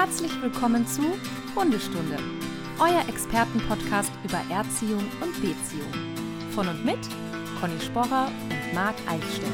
[0.00, 1.02] Herzlich willkommen zu
[1.56, 2.18] Hundestunde,
[2.78, 5.92] euer Expertenpodcast über Erziehung und Beziehung.
[6.54, 7.00] Von und mit
[7.60, 9.48] Conny Sporrer und Marc Eichstätt.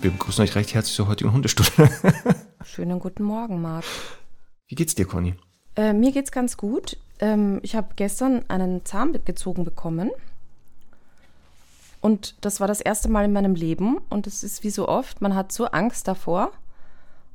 [0.00, 1.88] Wir begrüßen euch recht herzlich zur heutigen Hundestunde.
[2.74, 3.84] Schönen guten Morgen, Marc.
[4.66, 5.34] Wie geht's dir, Conny?
[5.76, 6.96] Äh, mir geht's ganz gut.
[7.18, 10.10] Ähm, ich habe gestern einen Zahn gezogen bekommen.
[12.00, 13.98] Und das war das erste Mal in meinem Leben.
[14.08, 16.50] Und es ist wie so oft, man hat so Angst davor.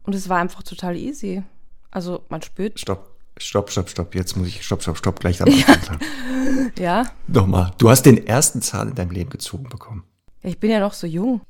[0.02, 1.44] Und es war einfach total easy.
[1.92, 2.80] Also man spürt.
[2.80, 4.16] Stopp, stopp, stopp, stopp.
[4.16, 6.72] Jetzt muss ich, stopp, stopp, stopp, gleich am Anfang sagen.
[6.80, 10.04] Ja, Nochmal, du hast den ersten Zahn in deinem Leben gezogen bekommen.
[10.42, 11.42] ich bin ja noch so jung.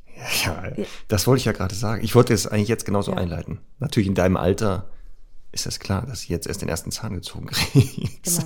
[0.46, 0.64] Ja,
[1.08, 2.04] das wollte ich ja gerade sagen.
[2.04, 3.18] Ich wollte es eigentlich jetzt genauso Ja.
[3.18, 3.60] einleiten.
[3.80, 4.90] Natürlich in deinem Alter
[5.52, 8.10] ist das klar, dass ich jetzt erst den ersten Zahn gezogen kriege.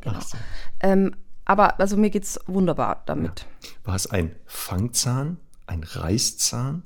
[0.00, 0.16] Genau.
[0.18, 0.38] Ach so.
[0.80, 3.46] Ähm, aber also mir geht's wunderbar damit.
[3.84, 6.82] War es ein Fangzahn, ein Reißzahn?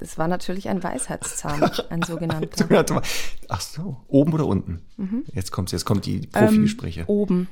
[0.00, 3.02] Das war natürlich ein Weisheitszahn, ein sogenannter.
[3.48, 4.82] Ach so, oben oder unten?
[5.32, 7.02] Jetzt kommt's, jetzt kommt die Profi-Gespräche.
[7.02, 7.48] Ähm, oben.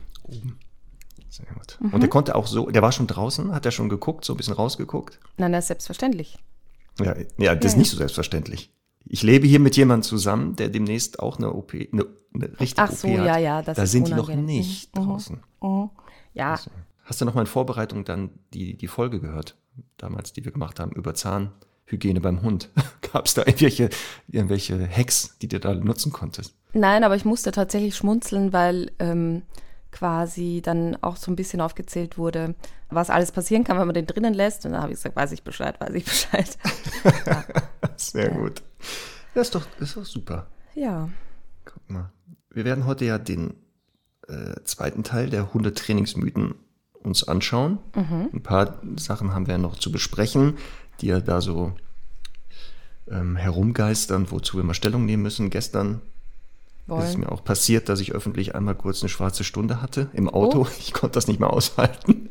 [1.28, 1.78] Sehr gut.
[1.92, 4.36] Und der konnte auch so, der war schon draußen, hat er schon geguckt, so ein
[4.36, 5.18] bisschen rausgeguckt?
[5.36, 6.38] Nein, das ist selbstverständlich.
[7.00, 8.72] Ja, ja das ist Ja, nicht so selbstverständlich.
[9.10, 12.90] Ich lebe hier mit jemandem zusammen, der demnächst auch eine OP, eine, eine richtige Ach
[12.92, 13.26] OP so, hat.
[13.26, 15.00] ja, ja, das da ist sind die noch nicht Mhm.
[15.04, 15.40] draußen.
[16.34, 16.58] Ja,
[17.04, 19.56] Hast du noch mal in Vorbereitung dann die, die Folge gehört,
[19.96, 22.68] damals, die wir gemacht haben, über Zahnhygiene beim Hund?
[23.12, 23.88] Gab es da irgendwelche,
[24.28, 26.54] irgendwelche Hacks, die du da nutzen konntest?
[26.74, 29.42] nein, aber ich musste tatsächlich schmunzeln, weil ähm,
[29.98, 32.54] quasi dann auch so ein bisschen aufgezählt wurde,
[32.88, 34.64] was alles passieren kann, wenn man den drinnen lässt.
[34.64, 36.56] Und da habe ich gesagt, weiß ich Bescheid, weiß ich Bescheid.
[37.96, 38.62] Sehr gut.
[39.34, 40.46] Das ist doch, das ist doch super.
[40.74, 41.08] ja,
[41.64, 42.12] Guck mal.
[42.50, 43.54] Wir werden heute ja den
[44.28, 46.54] äh, zweiten Teil der Hundetrainingsmythen
[46.92, 47.78] uns anschauen.
[48.32, 50.58] Ein paar Sachen haben wir ja noch zu besprechen,
[51.00, 51.72] die ja da so
[53.10, 55.50] ähm, herumgeistern, wozu wir mal Stellung nehmen müssen.
[55.50, 56.00] Gestern
[56.88, 57.20] ist es wollen.
[57.20, 60.62] mir auch passiert, dass ich öffentlich einmal kurz eine schwarze Stunde hatte im Auto.
[60.62, 60.66] Oh.
[60.78, 62.30] Ich konnte das nicht mehr aushalten.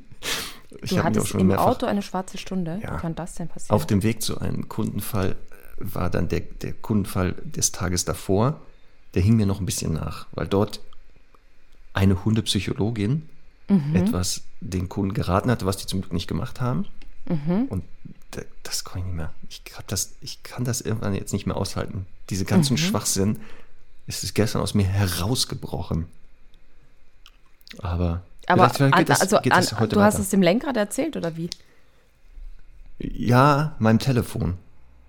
[0.82, 2.80] Ich Du hattest schon im mehrfach Auto eine schwarze Stunde.
[2.84, 2.96] Ja.
[2.96, 3.76] Wie kann das denn passieren?
[3.76, 5.36] auf dem Weg zu einem Kundenfall
[5.78, 8.60] war dann der, der Kundenfall des Tages davor.
[9.14, 10.82] Der hing mir noch ein bisschen nach, weil dort
[11.94, 13.28] eine Hundepsychologin
[13.70, 13.96] Mhm.
[13.98, 16.86] etwas den Kunden geraten hatte, was die zum Glück nicht gemacht haben.
[17.28, 17.66] Mhm.
[17.70, 17.84] Und
[18.32, 19.34] da- das kann ich nicht mehr.
[19.50, 22.06] Ich, das, ich kann das irgendwann jetzt nicht mehr aushalten.
[22.30, 22.78] Diese ganzen Mhm.
[22.78, 23.40] Schwachsinn,
[24.08, 26.08] es ist gestern aus mir herausgebrochen.
[27.80, 30.20] Aber, aber vielleicht, an, das, also an, du hast weiter.
[30.20, 31.50] es dem Lenkrad erzählt oder wie?
[33.00, 34.58] Ja, meinem Telefon.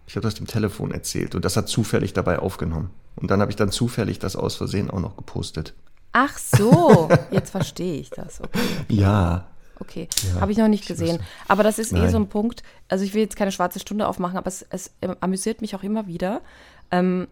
[0.06, 2.90] Ich habe das dem Telefon erzählt und das hat zufällig dabei aufgenommen.
[3.16, 5.74] Und dann habe ich dann zufällig das aus Versehen auch noch gepostet.
[6.12, 8.40] Ach so, jetzt verstehe ich das.
[8.40, 8.58] Okay.
[8.88, 9.46] Ja,
[9.80, 11.20] Okay, Ja, habe ich noch nicht ich gesehen.
[11.46, 12.10] Aber das ist eh Nein.
[12.10, 12.62] so ein Punkt.
[12.88, 15.82] Also ich will jetzt keine schwarze Stunde aufmachen, aber es, es ähm, amüsiert mich auch
[15.82, 16.40] immer wieder.
[16.90, 17.28] Ähm,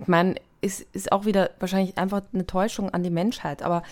[0.00, 3.82] ich meine, es ist auch wieder wahrscheinlich einfach eine Täuschung an die Menschheit, aber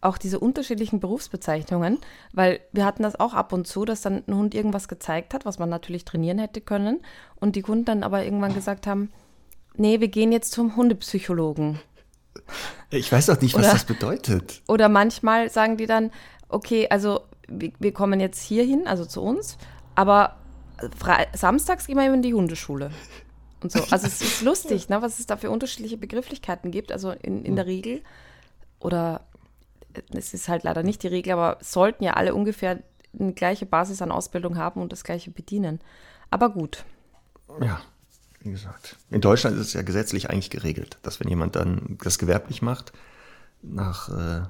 [0.00, 1.98] auch diese unterschiedlichen Berufsbezeichnungen,
[2.32, 5.46] weil wir hatten das auch ab und zu, dass dann ein Hund irgendwas gezeigt hat,
[5.46, 7.00] was man natürlich trainieren hätte können
[7.36, 9.10] und die Kunden dann aber irgendwann gesagt haben,
[9.76, 11.80] nee, wir gehen jetzt zum Hundepsychologen.
[12.90, 14.62] ich weiß auch nicht, was Oder- das bedeutet.
[14.68, 16.10] Oder manchmal sagen die dann,
[16.48, 19.56] okay, also wir, wir kommen jetzt hier hin, also zu uns,
[19.94, 20.36] aber
[21.34, 22.90] samstags gehen wir eben in die Hundeschule.
[23.64, 23.82] Und so.
[23.90, 26.92] Also es ist lustig, ne, was es da für unterschiedliche Begrifflichkeiten gibt.
[26.92, 28.02] Also in, in der Regel,
[28.78, 29.26] oder
[29.94, 32.82] äh, es ist halt leider nicht die Regel, aber sollten ja alle ungefähr
[33.18, 35.80] eine gleiche Basis an Ausbildung haben und das gleiche bedienen.
[36.30, 36.84] Aber gut.
[37.62, 37.80] Ja,
[38.40, 38.96] wie gesagt.
[39.10, 42.92] In Deutschland ist es ja gesetzlich eigentlich geregelt, dass wenn jemand dann das gewerblich macht,
[43.62, 44.42] nach äh,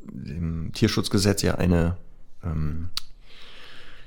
[0.00, 1.98] dem Tierschutzgesetz ja eine
[2.42, 2.88] ähm,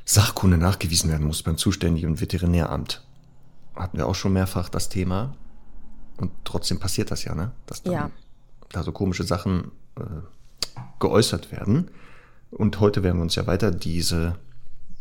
[0.06, 3.04] Sachkunde nachgewiesen werden muss beim zuständigen Veterinäramt.
[3.79, 5.35] Hatten wir auch schon mehrfach das Thema.
[6.17, 7.52] Und trotzdem passiert das ja, ne?
[7.66, 8.11] Dass dann Ja.
[8.70, 10.03] da so komische Sachen äh,
[10.99, 11.90] geäußert werden.
[12.52, 14.35] Und heute werden wir uns ja weiter diese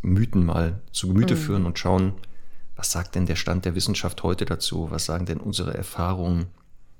[0.02, 2.12] Mythen mal zu Gemüte führen und schauen,
[2.76, 4.90] was sagt denn der Stand der Wissenschaft heute dazu?
[4.90, 6.46] Was sagen denn unsere Erfahrungen?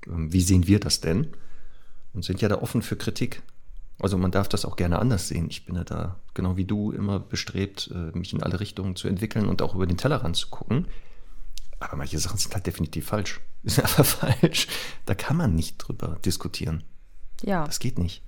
[0.07, 1.27] Ähm, Wie sehen wir das denn?
[2.13, 3.41] Und sind ja da offen für Kritik.
[4.01, 5.47] Also man darf das auch gerne anders sehen.
[5.49, 9.07] Ich bin ja da, genau wie du, immer bestrebt, äh, mich in alle Richtungen zu
[9.07, 10.87] entwickeln und auch über den Tellerrand zu gucken.
[11.79, 13.39] Aber manche Sachen sind halt definitiv falsch.
[13.63, 14.67] Ist einfach falsch.
[15.05, 16.83] Da kann man nicht drüber diskutieren.
[17.43, 17.65] Ja.
[17.65, 18.21] Das geht nicht.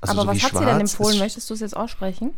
[0.00, 1.18] Also aber so was wie hat sie denn empfohlen?
[1.18, 2.32] Möchtest du es jetzt aussprechen?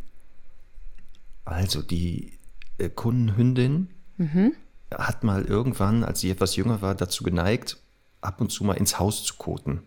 [1.45, 2.39] Also die
[2.79, 4.53] äh, Kundenhündin Mhm.
[4.93, 7.79] hat mal irgendwann, als sie etwas jünger war, dazu geneigt,
[8.21, 9.81] ab und zu mal ins Haus zu koten.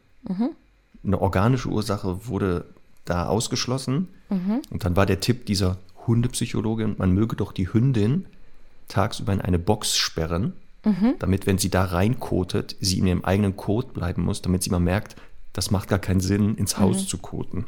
[1.03, 2.65] Eine organische Ursache wurde
[3.05, 4.09] da ausgeschlossen.
[4.29, 5.77] Und dann war der Tipp dieser
[6.07, 8.25] Hundepsychologin, man möge doch die Hündin
[8.87, 10.53] tagsüber in eine Box sperren,
[11.19, 14.79] damit, wenn sie da reinkotet, sie in ihrem eigenen Kot bleiben muss, damit sie mal
[14.79, 15.15] merkt,
[15.51, 17.65] das macht gar keinen Sinn, ins Haus zu koten.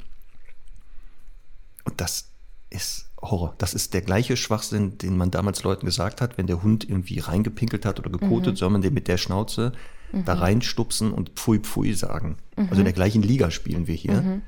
[1.84, 2.30] Und das
[2.70, 3.56] ist Horror.
[3.58, 7.20] Das ist der gleiche Schwachsinn, den man damals Leuten gesagt hat, wenn der Hund irgendwie
[7.20, 9.74] reingepinkelt hat oder gekotet, soll man den mit der Schnauze
[10.12, 12.38] da reinstupsen und Pfui Pfui sagen.
[12.56, 14.42] Also in der gleichen Liga spielen wir hier.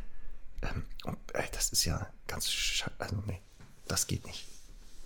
[0.61, 3.39] Ähm, und, ey, das ist ja ganz also nee,
[3.87, 4.45] das geht nicht.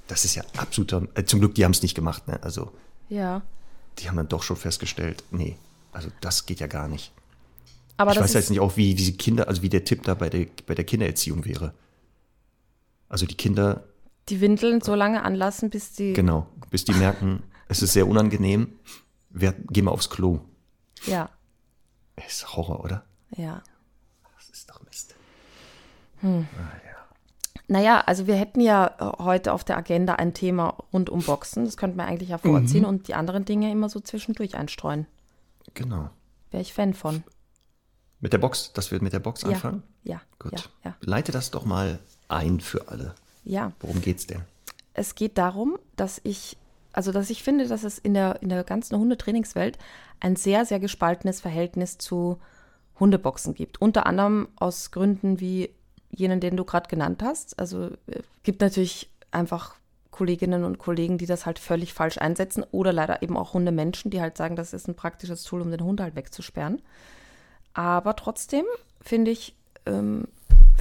[0.07, 2.41] Das ist ja absoluter, äh, zum Glück, die haben es nicht gemacht, ne?
[2.43, 2.71] Also
[3.09, 3.41] Ja.
[3.97, 5.57] die haben dann doch schon festgestellt, nee,
[5.91, 7.11] also das geht ja gar nicht.
[7.97, 10.13] Aber ich das weiß jetzt nicht auch, wie diese Kinder, also wie der Tipp da
[10.13, 11.73] bei der, bei der Kindererziehung wäre.
[13.09, 13.83] Also die Kinder,
[14.29, 16.13] die Windeln so lange anlassen, bis die.
[16.13, 18.73] genau, bis die merken, es ist sehr unangenehm,
[19.29, 20.39] wer, geh mal aufs Klo.
[21.05, 21.29] Ja,
[22.27, 23.05] Ist Horror, oder?
[23.37, 23.61] ja.
[24.37, 25.15] Das ist doch Mist.
[27.67, 31.65] Naja, also wir hätten ja äh, heute auf der Agenda ein Thema rund um Boxen.
[31.65, 32.87] Das könnten wir eigentlich ja vorziehen Mhm.
[32.89, 35.07] und die anderen Dinge immer so zwischendurch einstreuen.
[35.73, 36.09] Genau.
[36.51, 37.23] Wäre ich Fan von.
[38.19, 39.49] Mit der Box, dass wir mit der Box Ja.
[39.49, 39.83] anfangen?
[40.03, 40.53] Ja, Gut.
[40.53, 40.95] ja, ja.
[41.01, 43.15] Leite das doch mal ein für alle.
[43.43, 44.41] Ja, Worum geht's denn?
[44.93, 46.55] es geht darum, dass ich,
[46.93, 49.77] also dass ich finde, dass es in der, in der ganzen Hundetrainingswelt
[50.21, 52.39] ein sehr, sehr gespaltenes Verhältnis zu
[52.99, 53.81] Hundeboxen gibt.
[53.81, 55.69] Unter anderem aus Gründen wie
[56.15, 57.59] jenen, den du gerade genannt hast.
[57.59, 59.75] Also es gibt natürlich einfach
[60.11, 64.21] Kolleginnen und Kollegen, die das halt völlig falsch einsetzen oder leider eben auch Hundemenschen, die
[64.21, 66.81] halt sagen, das ist ein praktisches Tool, um den Hund halt wegzusperren.
[67.73, 68.63] Aber trotzdem
[69.01, 70.29] finde ich, ähm,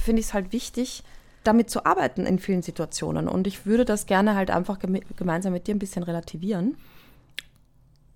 [0.01, 1.03] finde es halt wichtig,
[1.43, 3.27] damit zu arbeiten in vielen Situationen.
[3.27, 6.77] Und ich würde das gerne halt einfach geme gemeinsam mit dir ein bisschen relativieren.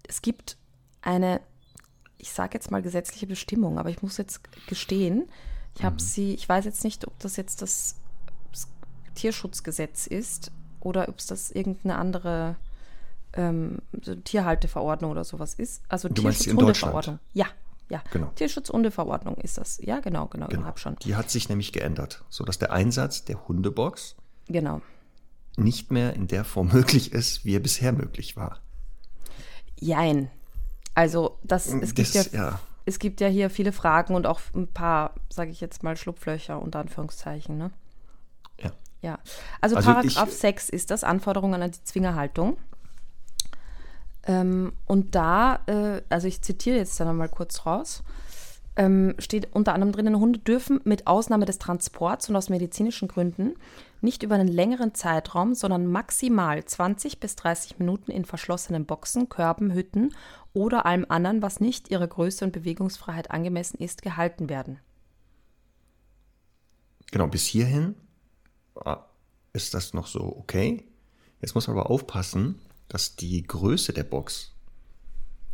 [0.07, 0.57] Es gibt
[1.01, 1.41] eine,
[2.17, 5.29] ich sage jetzt mal gesetzliche Bestimmung, aber ich muss jetzt gestehen,
[5.75, 7.95] ich habe sie, ich weiß jetzt nicht, ob das jetzt das,
[8.51, 8.67] das
[9.15, 12.55] Tierschutzgesetz ist oder ob es das irgendeine andere
[13.33, 13.79] ähm,
[14.23, 15.81] Tierhalteverordnung oder sowas ist.
[15.87, 17.19] Also Du meinst in Tierschutzhundeverordnung.
[17.33, 17.45] Ja,
[17.89, 18.01] ja.
[18.11, 18.27] Genau.
[18.35, 19.79] Tierschutzhundeverordnung ist das.
[19.83, 20.65] Ja, genau, genau, Genau.
[20.65, 20.95] hab schon.
[21.03, 24.15] Die hat sich nämlich geändert, sodass der Einsatz der Hundebox
[24.47, 24.81] Genau.
[25.57, 28.59] nicht mehr in der Form möglich ist, wie er bisher möglich war.
[29.79, 30.29] Jein.
[30.95, 32.59] Also das, es gibt ja, Das- ja.
[32.89, 36.61] Es gibt ja hier viele Fragen und auch ein paar, sage ich jetzt mal, Schlupflöcher
[36.61, 37.71] unter Anführungszeichen, ne?
[38.59, 38.71] Ja.
[39.01, 39.19] Ja.
[39.61, 42.57] Also, Also Paragraph ich- 6 ist das, Anforderungen an die Zwingerhaltung.
[44.23, 48.03] Ähm, und da, äh, also ich zitiere jetzt dann mal kurz raus,
[48.79, 53.55] ähm, steht unter anderem drinnen, Hunde dürfen mit Ausnahme des Transports und aus medizinischen Gründen
[53.99, 59.73] nicht über einen längeren Zeitraum, sondern maximal 20 bis 30 Minuten in verschlossenen Boxen, Körben,
[59.73, 60.15] Hütten
[60.53, 64.79] oder allem anderen, was nicht ihrer Größe und Bewegungsfreiheit angemessen ist, gehalten werden.
[67.11, 67.95] Genau, bis hierhin
[68.75, 69.03] ah,
[69.51, 70.85] ist das noch so okay.
[71.41, 74.53] Jetzt muss man aber aufpassen, dass die Größe der Box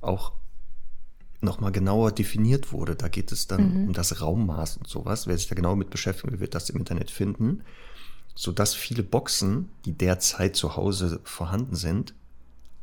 [0.01, 0.33] auch
[1.41, 2.95] nochmal genauer definiert wurde.
[2.95, 5.27] Da geht es dann um das Raummaß und sowas.
[5.27, 7.61] Wer sich da genau mit beschäftigen will, wird das im Internet finden.
[8.33, 12.13] Sodass viele Boxen, die derzeit zu Hause vorhanden sind,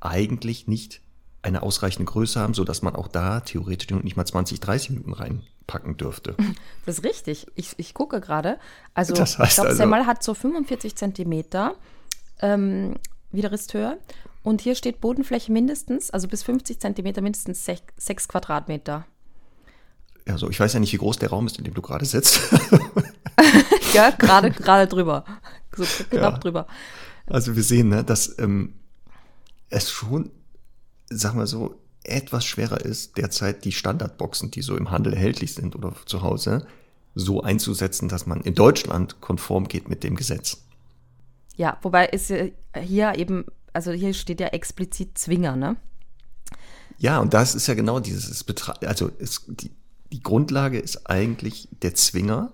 [0.01, 1.01] eigentlich nicht
[1.43, 5.97] eine ausreichende Größe haben, sodass man auch da theoretisch nicht mal 20, 30 Minuten reinpacken
[5.97, 6.37] dürfte.
[6.87, 7.47] Das ist richtig.
[7.55, 8.59] Ich, ich gucke gerade.
[8.95, 11.75] Also, Das heißt ich glaube, also- Semmel hat so 45 Zentimeter
[12.41, 12.97] ähm,
[13.33, 13.99] Widerrisshöhe.
[14.43, 19.07] Und hier steht Bodenfläche mindestens, also bis 50 Zentimeter mindestens 6 Quadratmeter.
[20.27, 22.41] Also ich weiß ja nicht, wie groß der Raum ist, in dem du gerade sitzt.
[23.93, 25.25] Ja, gerade gerade drüber.
[25.77, 26.39] So knapp Ja.
[26.39, 26.67] drüber.
[27.27, 28.75] Also wir sehen, ne, dass ähm,
[29.69, 30.31] es schon,
[31.11, 31.75] sagen wir so,
[32.05, 36.67] etwas schwerer ist, derzeit die Standardboxen, die so im Handel erhältlich sind oder zu Hause,
[37.15, 40.63] so einzusetzen, dass man in Deutschland konform geht mit dem Gesetz.
[41.57, 42.47] Ja, wobei ist ja
[42.79, 45.77] hier eben, also hier steht ja explizit Zwinger, ne?
[46.99, 49.73] Ja, und das ist ja genau dieses, es betra also es, die,
[50.13, 52.53] die Grundlage ist eigentlich der Zwinger,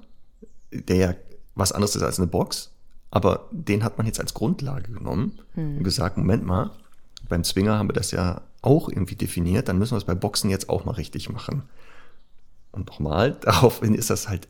[0.72, 1.14] der ja
[1.54, 2.70] was anderes ist als eine Box,
[3.10, 6.70] aber den hat man jetzt als Grundlage genommen und gesagt, Moment mal,
[7.28, 10.50] beim Zwinger haben wir das ja auch irgendwie definiert, dann müssen wir es bei Boxen
[10.50, 11.62] jetzt auch mal richtig machen.
[12.72, 14.48] Und nochmal, daraufhin ist das halt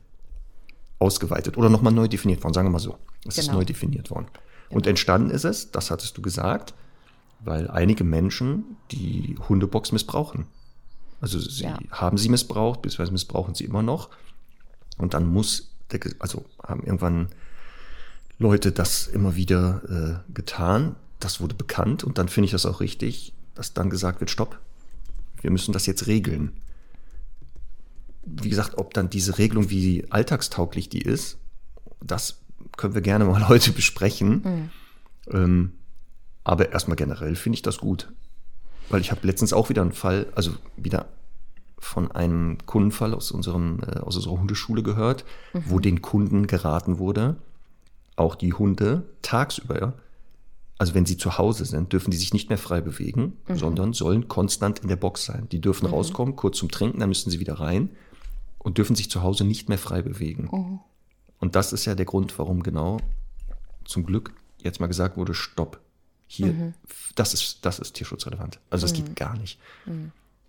[0.98, 2.98] ausgeweitet oder nochmal neu definiert worden, sagen wir mal so.
[3.26, 3.58] Es ist Genau.
[3.58, 4.26] neu definiert worden.
[4.70, 6.74] Und entstanden ist es, das hattest du gesagt,
[7.40, 10.46] weil einige Menschen die Hundebox missbrauchen.
[11.20, 11.78] Also sie Ja.
[11.90, 14.10] haben sie missbraucht, beziehungsweise missbrauchen sie immer noch.
[14.98, 17.28] Und dann muss, der, also haben irgendwann
[18.38, 20.96] Leute das immer wieder äh, getan.
[21.20, 24.58] Das wurde bekannt und dann finde ich das auch richtig, dass dann gesagt wird, stopp,
[25.40, 26.52] wir müssen das jetzt regeln.
[28.42, 31.38] Wie gesagt, ob dann diese Regelung, wie alltagstauglich die ist,
[32.02, 32.40] das
[32.76, 34.42] können wir gerne mal heute besprechen.
[34.44, 34.70] Mhm.
[35.30, 35.72] Ähm,
[36.44, 38.12] aber erstmal generell finde ich das gut.
[38.88, 41.08] Weil ich habe letztens auch wieder einen Fall, also wieder
[41.78, 45.64] von einem Kundenfall aus, unserem, äh, aus unserer Hundeschule gehört, mhm.
[45.66, 47.36] wo den Kunden geraten wurde,
[48.16, 49.94] auch die Hunde tagsüber,
[50.78, 53.56] also wenn sie zu Hause sind, dürfen die sich nicht mehr frei bewegen, mhm.
[53.56, 55.48] sondern sollen konstant in der Box sein.
[55.50, 55.94] Die dürfen mhm.
[55.94, 57.90] rauskommen, kurz zum Trinken, dann müssen sie wieder rein
[58.58, 60.48] und dürfen sich zu Hause nicht mehr frei bewegen.
[60.50, 60.80] Mhm.
[61.38, 62.98] Und das ist ja der Grund, warum genau
[63.84, 65.80] zum Glück jetzt mal gesagt wurde, stopp.
[66.26, 66.74] Hier, mhm.
[67.14, 68.60] das, ist, das ist tierschutzrelevant.
[68.68, 69.58] Also das geht gar nicht.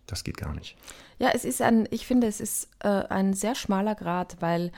[0.07, 0.75] Das geht gar nicht.
[1.19, 4.71] Ja, es ist ein, ich finde, es ist äh, ein sehr schmaler Grad, weil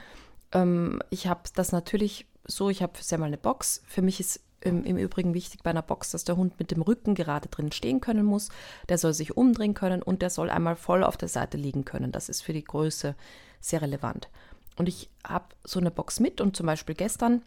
[0.52, 3.82] ähm, ich habe das natürlich so, ich habe ja mal eine Box.
[3.88, 6.82] Für mich ist im, im, Übrigen wichtig bei einer Box, dass der Hund mit dem
[6.82, 8.50] Rücken gerade drin stehen können muss.
[8.90, 12.12] Der soll sich umdrehen können und der soll einmal voll auf der Seite liegen können.
[12.12, 13.16] Das ist für die Größe
[13.60, 14.30] sehr relevant.
[14.78, 17.42] Und ich habe so eine Box mit und zum Beispiel gestern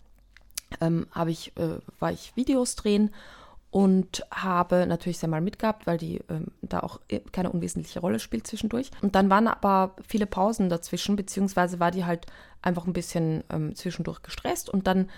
[0.80, 3.10] ähm, ich, äh, war ich Videos drehen
[3.70, 7.00] und habe natürlich sehr mal mitgehabt, weil die ähm, da auch
[7.32, 8.92] keine unwesentliche Rolle spielt zwischendurch.
[9.02, 12.26] Und dann waren aber viele Pausen dazwischen, beziehungsweise war die halt
[12.62, 14.70] einfach ein bisschen ähm, zwischendurch gestresst.
[14.70, 15.10] Und dann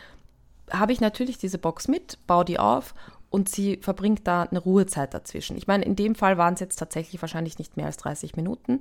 [0.70, 2.94] habe ich natürlich diese Box mit, baue die auf
[3.30, 5.56] und sie verbringt da eine Ruhezeit dazwischen.
[5.56, 8.80] Ich meine, in dem Fall waren es jetzt tatsächlich wahrscheinlich nicht mehr als 30 Minuten,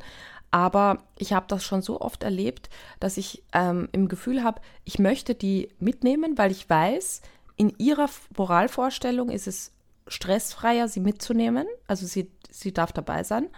[0.51, 4.99] aber ich habe das schon so oft erlebt, dass ich ähm, im Gefühl habe, ich
[4.99, 7.21] möchte die mitnehmen, weil ich weiß,
[7.57, 9.71] in ihrer Moralvorstellung ist es
[10.07, 11.67] stressfreier, sie mitzunehmen.
[11.87, 13.49] Also sie, sie darf dabei sein.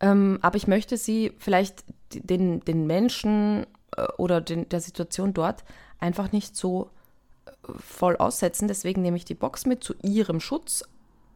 [0.00, 5.64] Ähm, aber ich möchte sie vielleicht den, den Menschen äh, oder den, der Situation dort
[5.98, 6.90] einfach nicht so
[7.78, 8.68] voll aussetzen.
[8.68, 10.84] Deswegen nehme ich die Box mit zu ihrem Schutz.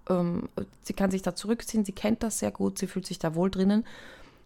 [0.08, 0.48] Ähm,
[0.82, 3.50] sie kann sich da zurückziehen, sie kennt das sehr gut, sie fühlt sich da wohl
[3.50, 3.84] drinnen.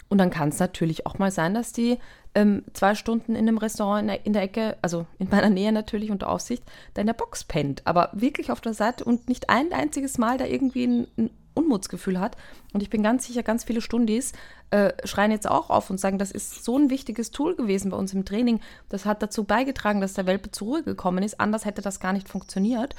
[0.09, 1.99] Und dann kann es natürlich auch mal sein, dass die
[2.35, 5.73] ähm, zwei Stunden in einem Restaurant in der, in der, Ecke, also in meiner Nähe
[5.73, 6.63] natürlich unter Aufsicht,
[6.93, 7.81] da in der Box pennt.
[7.87, 12.21] Aber wirklich auf der Seite und nicht ein einziges Mal da irgendwie ein, ein Unmutsgefühl
[12.21, 12.37] hat.
[12.75, 14.33] Und ich bin ganz sicher, ganz viele Stundis
[14.73, 17.97] äh, schreien jetzt auch auf und sagen, das ist so ein wichtiges Tool gewesen bei
[17.97, 18.61] uns im Training.
[18.89, 21.39] Das hat dazu beigetragen, dass der Welpe zur Ruhe gekommen ist.
[21.41, 22.95] Anders hätte das gar nicht funktioniert.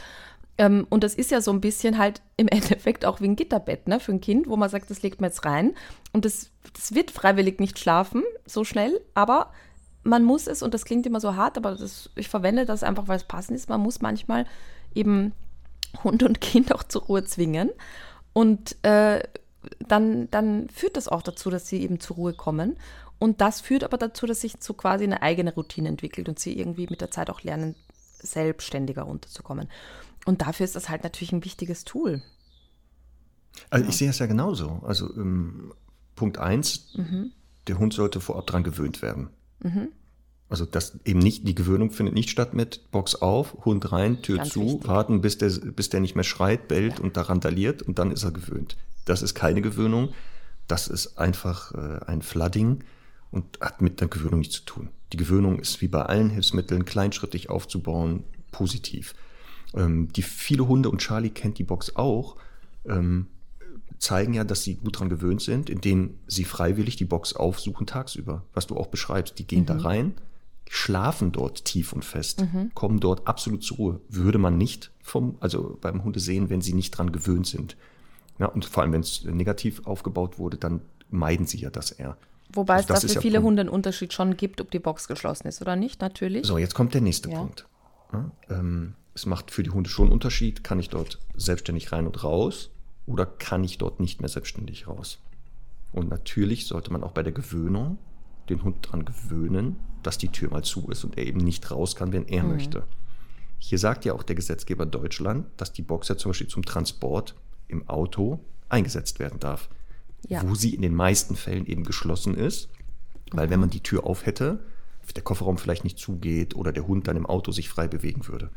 [0.59, 3.87] Ähm, und das ist ja so ein bisschen halt im Endeffekt auch wie ein Gitterbett
[3.87, 5.73] ne, für ein Kind, wo man sagt, das legt man jetzt rein.
[6.11, 9.51] Und das, das wird freiwillig nicht schlafen, so schnell, aber
[10.03, 13.07] man muss es, und das klingt immer so hart, aber das, ich verwende das einfach,
[13.07, 14.45] weil es passend ist, man muss manchmal
[14.93, 15.31] eben
[16.03, 17.71] Hund und Kind auch zur Ruhe zwingen.
[18.33, 19.23] Und äh,
[19.87, 22.77] dann, dann führt das auch dazu, dass sie eben zur Ruhe kommen.
[23.19, 26.57] Und das führt aber dazu, dass sich so quasi eine eigene Routine entwickelt und sie
[26.57, 27.75] irgendwie mit der Zeit auch lernen,
[28.21, 29.69] selbstständiger runterzukommen.
[30.25, 32.21] Und dafür ist das halt natürlich ein wichtiges Tool.
[33.69, 34.81] Also ich sehe es ja genauso.
[34.83, 35.73] Also ähm,
[36.15, 37.31] Punkt 1, mhm.
[37.67, 39.29] der Hund sollte vorab dran gewöhnt werden.
[39.61, 39.89] Mhm.
[40.49, 44.37] Also das eben nicht, die Gewöhnung findet nicht statt mit Box auf, Hund rein, Tür
[44.37, 44.87] Ganz zu, wichtig.
[44.87, 47.03] warten, bis der, bis der nicht mehr schreit, bellt ja.
[47.03, 48.77] und da randaliert und dann ist er gewöhnt.
[49.05, 50.09] Das ist keine Gewöhnung.
[50.67, 52.83] Das ist einfach äh, ein Flooding
[53.31, 54.89] und hat mit der Gewöhnung nichts zu tun.
[55.11, 59.13] Die Gewöhnung ist wie bei allen Hilfsmitteln kleinschrittig aufzubauen, positiv.
[59.75, 62.37] Ähm, die viele Hunde, und Charlie kennt die Box auch,
[62.85, 63.27] ähm,
[63.97, 68.43] zeigen ja, dass sie gut dran gewöhnt sind, indem sie freiwillig die Box aufsuchen tagsüber,
[68.53, 69.39] was du auch beschreibst.
[69.39, 69.67] Die gehen mhm.
[69.67, 70.13] da rein,
[70.69, 72.71] schlafen dort tief und fest, mhm.
[72.73, 74.01] kommen dort absolut zur Ruhe.
[74.09, 77.77] Würde man nicht vom, also beim Hunde sehen, wenn sie nicht dran gewöhnt sind.
[78.39, 82.17] Ja, und vor allem, wenn es negativ aufgebaut wurde, dann meiden sie ja das eher.
[82.51, 83.47] Wobei also es da für ja viele Punkt.
[83.47, 86.45] Hunde einen Unterschied schon gibt, ob die Box geschlossen ist oder nicht, natürlich.
[86.45, 87.39] So, jetzt kommt der nächste ja.
[87.39, 87.67] Punkt.
[88.11, 92.05] Ja, ähm, es macht für die Hunde schon einen Unterschied, kann ich dort selbstständig rein
[92.05, 92.71] und raus
[93.05, 95.19] oder kann ich dort nicht mehr selbstständig raus.
[95.91, 97.99] Und natürlich sollte man auch bei der Gewöhnung
[98.49, 101.95] den Hund daran gewöhnen, dass die Tür mal zu ist und er eben nicht raus
[101.95, 102.51] kann, wenn er mhm.
[102.51, 102.83] möchte.
[103.57, 107.35] Hier sagt ja auch der Gesetzgeber Deutschland, dass die Box ja zum Beispiel zum Transport
[107.67, 108.39] im Auto
[108.69, 109.69] eingesetzt werden darf.
[110.27, 110.41] Ja.
[110.47, 112.69] Wo sie in den meisten Fällen eben geschlossen ist,
[113.31, 113.51] weil mhm.
[113.51, 114.59] wenn man die Tür auf hätte,
[115.15, 118.49] der Kofferraum vielleicht nicht zugeht oder der Hund dann im Auto sich frei bewegen würde.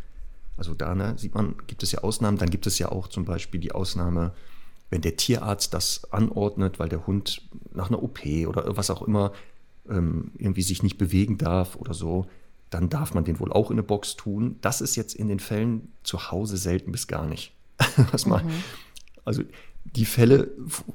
[0.57, 2.39] Also da ne, sieht man, gibt es ja Ausnahmen.
[2.39, 4.33] Dann gibt es ja auch zum Beispiel die Ausnahme,
[4.91, 7.43] wenn der Tierarzt das anordnet, weil der Hund
[7.75, 9.33] nach einer OP oder was auch immer
[9.89, 12.27] ähm, irgendwie sich nicht bewegen darf oder so,
[12.71, 14.57] dann darf man den wohl auch in eine Box tun.
[14.61, 17.53] Das ist jetzt in den Fällen zu Hause selten bis gar nicht.
[18.13, 18.65] was mal, mhm.
[19.26, 19.42] Also
[19.85, 20.50] die Fälle,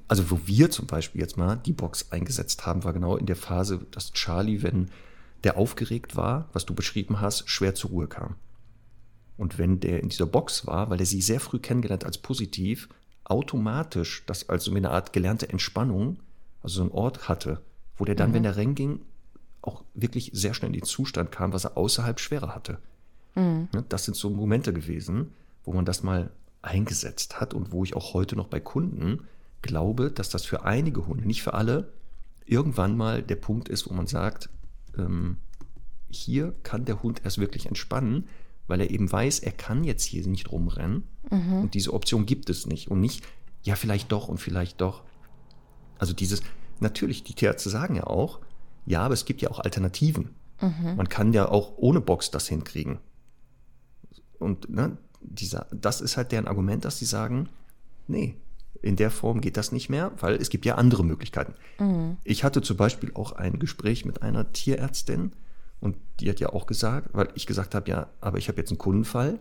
[0.08, 3.36] also wo wir zum Beispiel jetzt mal die Box eingesetzt haben, war genau in der
[3.36, 4.90] Phase, dass Charlie, wenn
[5.44, 8.36] der aufgeregt war, was du beschrieben hast, schwer zur Ruhe kam.
[9.38, 12.90] Und wenn der in dieser Box war, weil er sie sehr früh kennengelernt als positiv,
[13.24, 16.20] automatisch das als so eine Art gelernte Entspannung,
[16.64, 17.62] also so einen Ort hatte,
[17.98, 19.00] wo der dann, wenn der Rennen ging,
[19.62, 22.80] auch wirklich sehr schnell in den Zustand kam, was er außerhalb schwerer hatte.
[23.74, 25.34] Ne, Das sind so Momente gewesen,
[25.64, 26.30] wo man das mal
[26.62, 29.28] eingesetzt hat und wo ich auch heute noch bei Kunden
[29.62, 31.92] glaube, dass das für einige Hunde, nicht für alle,
[32.46, 34.50] irgendwann mal der Punkt ist, wo man sagt,
[34.98, 35.38] ähm,
[36.10, 38.28] hier kann der Hund erst wirklich entspannen,
[38.68, 41.04] weil er eben weiß, er kann jetzt hier nicht rumrennen
[41.62, 43.24] und diese Option gibt es nicht und nicht,
[43.64, 45.04] ja vielleicht doch und vielleicht doch.
[45.98, 46.42] Also dieses,
[46.80, 48.40] natürlich, die Tierärzte sagen ja auch,
[48.86, 50.32] ja, aber es gibt ja auch Alternativen.
[50.96, 53.00] Man kann ja auch ohne Box das hinkriegen.
[54.40, 57.50] Und ne, dieser, das ist halt deren Argument, dass sie sagen,
[58.08, 58.36] nee,
[58.82, 61.54] in der Form geht das nicht mehr, weil es gibt ja andere Möglichkeiten.
[62.24, 65.34] Ich hatte zum Beispiel auch ein Gespräch mit einer Tierärztin
[65.80, 68.72] und die hat ja auch gesagt, weil ich gesagt habe, ja, aber ich habe jetzt
[68.72, 69.40] einen Kundenfall.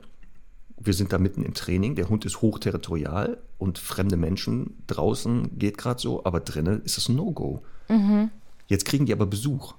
[0.79, 5.79] Wir sind da mitten im Training, der Hund ist hochterritorial und fremde Menschen draußen geht
[5.79, 7.63] gerade so, aber drinnen ist es ein No-Go.
[8.67, 9.75] Jetzt kriegen die aber Besuch.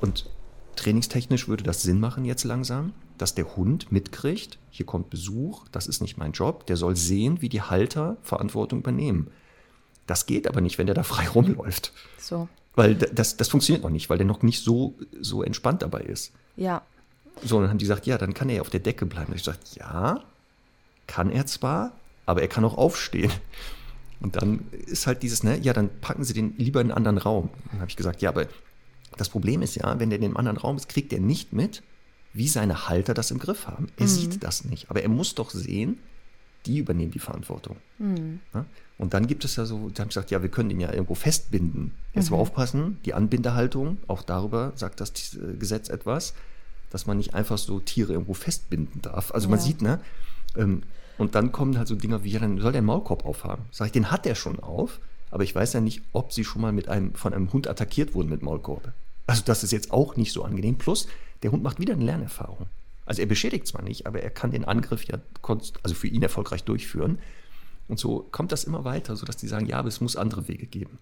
[0.00, 0.28] Und
[0.76, 5.86] trainingstechnisch würde das Sinn machen jetzt langsam, dass der Hund mitkriegt, hier kommt Besuch, das
[5.86, 9.30] ist nicht mein Job, der soll sehen, wie die Halter Verantwortung übernehmen.
[10.06, 11.92] Das geht aber nicht, wenn der da frei rumläuft.
[12.18, 12.48] So.
[12.74, 16.32] Weil das, das funktioniert noch nicht, weil der noch nicht so, so entspannt dabei ist.
[16.56, 16.82] Ja.
[17.44, 19.28] So, und dann haben die gesagt, ja, dann kann er ja auf der Decke bleiben.
[19.28, 20.24] Und ich gesagt, ja,
[21.06, 21.92] kann er zwar,
[22.26, 23.30] aber er kann auch aufstehen.
[24.20, 27.18] Und dann ist halt dieses, ne, ja, dann packen Sie den lieber in einen anderen
[27.18, 27.50] Raum.
[27.70, 28.46] Dann habe ich gesagt, ja, aber
[29.16, 31.82] das Problem ist ja, wenn der in einem anderen Raum ist, kriegt er nicht mit,
[32.34, 33.88] wie seine Halter das im Griff haben.
[33.96, 35.98] Er sieht das nicht, aber er muss doch sehen,
[36.66, 37.76] die übernehmen die Verantwortung.
[38.54, 38.64] Ja?
[38.98, 40.92] Und dann gibt es ja so, da habe ich gesagt, ja, wir können ihn ja
[40.92, 41.92] irgendwo festbinden.
[42.14, 46.34] Jetzt aber aufpassen, die Anbindehaltung, auch darüber sagt das äh, Gesetz etwas,
[46.90, 49.32] dass man nicht einfach so Tiere irgendwo festbinden darf.
[49.34, 49.64] Also man Ja.
[49.64, 50.00] sieht, ne?
[50.56, 50.82] Ähm,
[51.18, 53.64] und dann kommen halt so Dinger wie, ja, dann soll der einen Maulkorb aufhaben.
[53.70, 56.62] Sag ich, den hat er schon auf, aber ich weiß ja nicht, ob sie schon
[56.62, 58.92] mal mit einem, von einem Hund attackiert wurden mit Maulkorb.
[59.26, 60.76] Also das ist jetzt auch nicht so angenehm.
[60.78, 61.06] Plus,
[61.42, 62.66] der Hund macht wieder eine Lernerfahrung.
[63.04, 65.18] Also er beschädigt zwar nicht, aber er kann den Angriff ja
[65.82, 67.18] also für ihn erfolgreich durchführen.
[67.88, 70.66] Und so kommt das immer weiter, sodass die sagen, ja, aber es muss andere Wege
[70.66, 70.98] geben.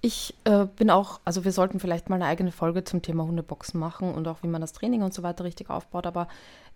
[0.00, 3.78] Ich äh, bin auch, also wir sollten vielleicht mal eine eigene Folge zum Thema Hundeboxen
[3.78, 6.06] machen und auch wie man das Training und so weiter richtig aufbaut.
[6.06, 6.28] Aber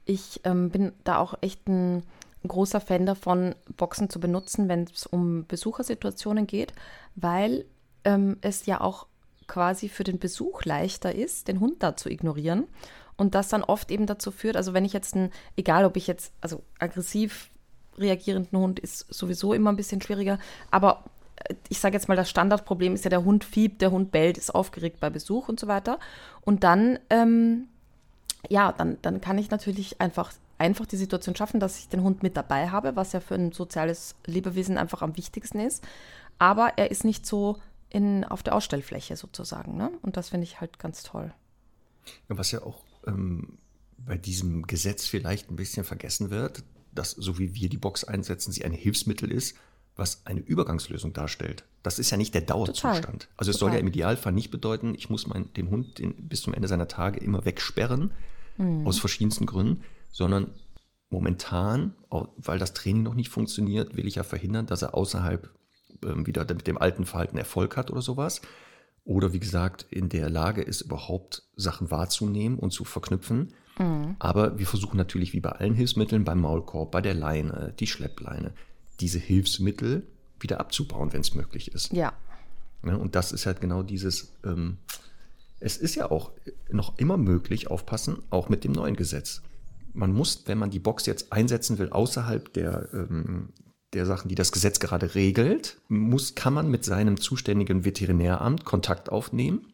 [0.05, 2.03] ich ähm, bin da auch echt ein
[2.47, 6.73] großer Fan davon, Boxen zu benutzen, wenn es um Besuchersituationen geht,
[7.15, 7.65] weil
[8.05, 9.07] ähm, es ja auch
[9.51, 12.69] quasi für den Besuch leichter ist, den Hund da zu ignorieren.
[13.17, 16.07] Und das dann oft eben dazu führt, also wenn ich jetzt ein, egal ob ich
[16.07, 17.51] jetzt, also aggressiv
[17.99, 20.39] reagierenden Hund ist sowieso immer ein bisschen schwieriger,
[20.71, 21.05] aber
[21.37, 24.39] äh, ich sage jetzt mal, das Standardproblem ist ja, der Hund fiebt, der Hund bellt,
[24.39, 25.99] ist aufgeregt bei Besuch und so weiter.
[26.43, 27.67] Und dann, ähm,
[28.49, 32.23] ja, dann, dann kann ich natürlich einfach, einfach die Situation schaffen, dass ich den Hund
[32.23, 35.85] mit dabei habe, was ja für ein soziales Lebewesen einfach am wichtigsten ist.
[36.39, 37.59] Aber er ist nicht so
[37.91, 39.77] in, auf der Ausstellfläche sozusagen.
[39.77, 39.91] Ne?
[40.03, 41.33] Und das finde ich halt ganz toll.
[42.29, 43.59] Ja, Was ja auch ähm,
[43.99, 48.53] bei diesem Gesetz vielleicht ein bisschen vergessen wird, dass so wie wir die Box einsetzen,
[48.53, 49.57] sie ein Hilfsmittel ist,
[49.97, 51.65] was eine Übergangslösung darstellt.
[51.83, 53.29] Das ist ja nicht der Dauerzustand.
[53.37, 53.81] Also es soll ja Total.
[53.81, 57.21] im Idealfall nicht bedeuten, ich muss mein, den Hund den, bis zum Ende seiner Tage
[57.21, 58.13] immer wegsperren,
[58.85, 60.53] aus verschiedensten Gründen, sondern
[61.09, 61.95] momentan,
[62.37, 65.51] weil das Training noch nicht funktioniert, will ich ja verhindern, dass er außerhalb
[66.03, 68.41] wieder mit dem alten Verhalten Erfolg hat oder sowas.
[69.05, 73.55] Oder wie gesagt, in der Lage ist, überhaupt Sachen wahrzunehmen und zu verknüpfen.
[74.19, 78.53] Aber wir versuchen natürlich wie bei allen Hilfsmitteln, beim Maulkorb, bei der Leine, die Schleppleine,
[79.01, 80.07] diese Hilfsmittel
[80.39, 81.93] wieder abzubauen, wenn es möglich ist.
[81.93, 82.13] Ja,
[82.83, 82.99] Ne?
[82.99, 84.79] Und das ist halt genau dieses, ähm,
[85.59, 86.33] es ist ja auch
[86.71, 89.43] noch immer möglich, aufpassen, auch mit dem neuen Gesetz.
[89.93, 93.51] Man muss, wenn man die Box jetzt einsetzen will, außerhalb der, ähm,
[93.93, 99.11] der Sachen, die das Gesetz gerade regelt, muss, kann man mit seinem zuständigen Veterinäramt Kontakt
[99.11, 99.67] aufnehmen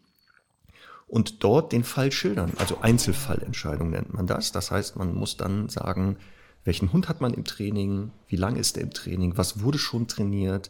[1.07, 2.53] und dort den Fall schildern.
[2.57, 4.51] Also Einzelfallentscheidung nennt man das.
[4.51, 6.17] Das heißt, man muss dann sagen,
[6.63, 10.07] welchen Hund hat man im Training, wie lange ist er im Training, was wurde schon
[10.07, 10.69] trainiert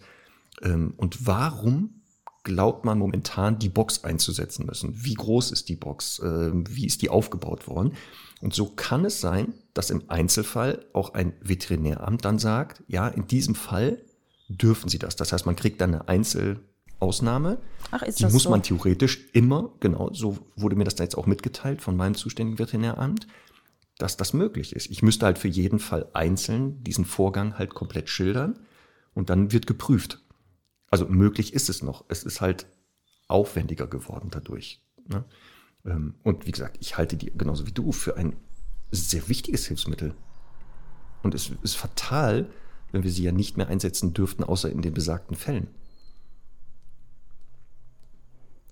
[0.62, 2.02] ähm, und warum
[2.44, 5.04] glaubt man momentan die Box einzusetzen müssen.
[5.04, 6.22] Wie groß ist die Box?
[6.24, 7.94] Ähm, wie ist die aufgebaut worden?
[8.42, 13.28] Und so kann es sein, dass im Einzelfall auch ein Veterinäramt dann sagt, ja, in
[13.28, 14.02] diesem Fall
[14.48, 15.16] dürfen sie das.
[15.16, 17.58] Das heißt, man kriegt dann eine Einzelausnahme.
[17.92, 18.50] Ach, ist die das muss so?
[18.50, 22.60] man theoretisch immer, genau, so wurde mir das da jetzt auch mitgeteilt von meinem zuständigen
[22.60, 23.28] Veterinäramt,
[23.98, 24.90] dass das möglich ist.
[24.92, 28.60] Ich müsste halt für jeden Fall einzeln diesen Vorgang halt komplett schildern
[29.16, 30.20] und dann wird geprüft.
[30.90, 32.06] Also möglich ist es noch.
[32.08, 32.68] Es ist halt
[33.28, 34.82] aufwendiger geworden dadurch.
[35.08, 35.26] Ne?
[35.88, 38.36] Ähm, Und wie gesagt, ich halte die genauso wie du für ein
[38.92, 40.14] sehr wichtiges Hilfsmittel.
[41.24, 42.50] Und es ist fatal,
[42.92, 45.68] wenn wir sie ja nicht mehr einsetzen dürften, außer in den besagten Fällen.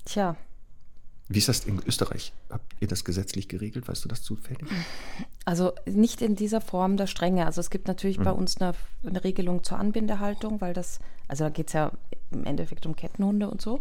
[0.05, 0.37] Tja.
[1.27, 2.33] Wie ist das in Österreich?
[2.51, 3.87] Habt ihr das gesetzlich geregelt?
[3.87, 4.67] Weißt du das zufällig?
[5.43, 7.47] Also nicht in dieser Form der Strenge.
[7.47, 8.25] Also es gibt natürlich mhm.
[8.25, 8.73] bei uns eine,
[9.03, 11.91] eine, Regelung zur Anbindehaltung, weil das, also da geht es ja
[12.31, 13.79] im Endeffekt um Kettenhunde und so.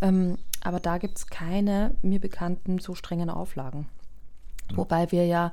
[0.00, 3.88] Ähm, aber da gibt es keine mir bekannten so strengen Auflagen.
[4.70, 4.76] Mhm.
[4.76, 5.52] Wobei wir ja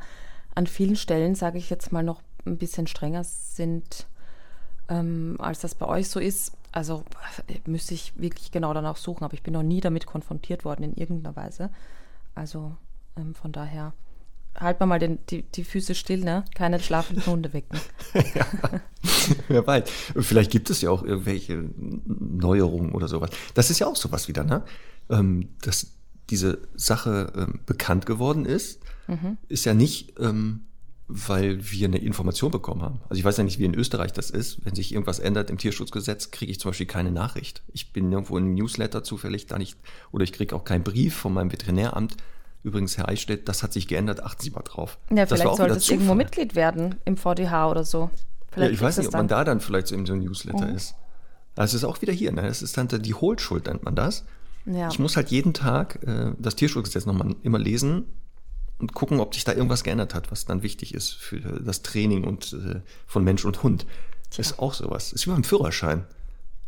[0.55, 4.07] an vielen Stellen, sage ich jetzt mal, noch ein bisschen strenger sind,
[4.89, 6.53] ähm, als das bei euch so ist.
[6.71, 7.03] Also
[7.65, 10.95] müsste ich wirklich genau danach suchen, aber ich bin noch nie damit konfrontiert worden in
[10.95, 11.69] irgendeiner Weise.
[12.35, 12.75] Also
[13.17, 13.93] ähm, von daher
[14.59, 16.45] halt mal den, die, die Füße still, ne?
[16.55, 17.79] Keine schlafenden Hunde wecken.
[18.13, 18.45] ja.
[19.47, 19.89] Wer weiß.
[20.19, 21.69] Vielleicht gibt es ja auch irgendwelche
[22.05, 23.29] Neuerungen oder sowas.
[23.53, 24.63] Das ist ja auch sowas wieder, ne?
[25.09, 25.93] Ähm, dass
[26.29, 29.37] diese Sache ähm, bekannt geworden ist, mhm.
[29.47, 30.61] ist ja nicht, ähm,
[31.07, 32.99] weil wir eine Information bekommen haben.
[33.07, 34.65] Also ich weiß ja nicht, wie in Österreich das ist.
[34.65, 37.63] Wenn sich irgendwas ändert im Tierschutzgesetz, kriege ich zum Beispiel keine Nachricht.
[37.71, 39.77] Ich bin irgendwo im Newsletter zufällig da nicht,
[40.11, 42.17] oder ich kriege auch keinen Brief von meinem Veterinäramt.
[42.67, 44.97] Übrigens, Herr Eichstätt, das hat sich geändert, achten Sie mal drauf.
[45.09, 48.09] Ja, das vielleicht sollte es irgendwo Mitglied werden im VDH oder so.
[48.51, 50.67] Vielleicht ja, ich weiß nicht, ob man da dann vielleicht so in so einem Newsletter
[50.67, 50.75] mhm.
[50.75, 50.93] ist.
[51.55, 52.41] Also es ist auch wieder hier, ne?
[52.41, 54.25] Das ist dann die Hohlschuld, nennt man das.
[54.65, 54.89] Ja.
[54.89, 58.03] Ich muss halt jeden Tag äh, das Tierschutzgesetz nochmal immer lesen
[58.79, 62.25] und gucken, ob sich da irgendwas geändert hat, was dann wichtig ist für das Training
[62.25, 63.85] und äh, von Mensch und Hund.
[64.29, 64.41] Tja.
[64.41, 65.13] Ist auch sowas.
[65.13, 66.05] Ist wie beim Führerschein.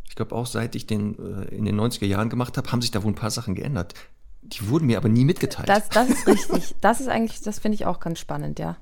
[0.08, 2.90] Ich glaube auch, seit ich den äh, in den 90er Jahren gemacht habe, haben sich
[2.90, 3.92] da wohl ein paar Sachen geändert.
[4.52, 5.68] Die wurden mir aber nie mitgeteilt.
[5.68, 6.74] Das, das ist richtig.
[6.80, 8.76] Das ist eigentlich, das finde ich auch ganz spannend, ja.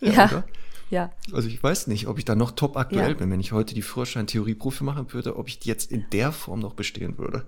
[0.00, 0.44] Ja, ja.
[0.90, 1.10] ja.
[1.32, 3.14] Also ich weiß nicht, ob ich da noch top aktuell ja.
[3.14, 6.60] bin, wenn ich heute die Führerschein-Theorieprofi machen würde, ob ich die jetzt in der Form
[6.60, 7.46] noch bestehen würde.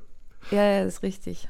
[0.51, 1.49] Ja, ja, das ist richtig.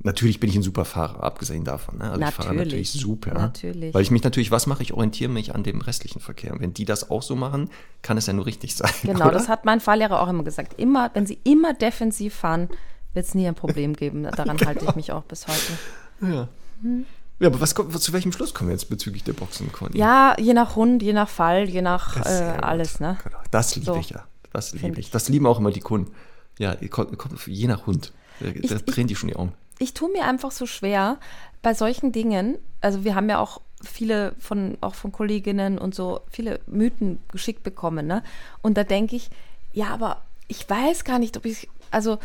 [0.00, 1.98] Natürlich bin ich ein super Fahrer, abgesehen davon.
[1.98, 2.04] Ne?
[2.04, 3.34] Also natürlich, ich fahre natürlich super.
[3.34, 3.94] Natürlich.
[3.94, 4.92] Weil ich mich natürlich, was mache ich?
[4.94, 6.52] Orientiere mich an dem restlichen Verkehr.
[6.52, 7.68] Und wenn die das auch so machen,
[8.02, 8.92] kann es ja nur richtig sein.
[9.02, 9.32] Genau, oder?
[9.32, 10.78] das hat mein Fahrlehrer auch immer gesagt.
[10.78, 12.68] Immer, wenn sie immer defensiv fahren,
[13.14, 14.22] wird es nie ein Problem geben.
[14.36, 14.68] Daran genau.
[14.68, 15.72] halte ich mich auch bis heute.
[16.20, 16.48] Ja.
[16.82, 17.06] Hm.
[17.40, 19.96] Ja, aber was, zu welchem Schluss kommen wir jetzt bezüglich der Boxen, Conny?
[19.96, 23.16] Ja, je nach Hund, je nach Fall, je nach äh, alles, ne?
[23.22, 23.38] Genau.
[23.52, 23.96] Das liebe so.
[23.96, 24.24] ich ja.
[24.52, 25.12] Das liebe ich.
[25.12, 26.10] Das lieben auch immer die Kunden.
[26.58, 28.12] Ja, je nach Hund.
[28.40, 31.18] Da ich, drehen die schon die Augen ich tue mir einfach so schwer
[31.62, 32.58] bei solchen Dingen.
[32.80, 37.62] Also wir haben ja auch viele von, auch von Kolleginnen und so, viele Mythen geschickt
[37.62, 38.06] bekommen.
[38.06, 38.22] Ne?
[38.60, 39.30] Und da denke ich,
[39.72, 42.18] ja, aber ich weiß gar nicht, ob ich, also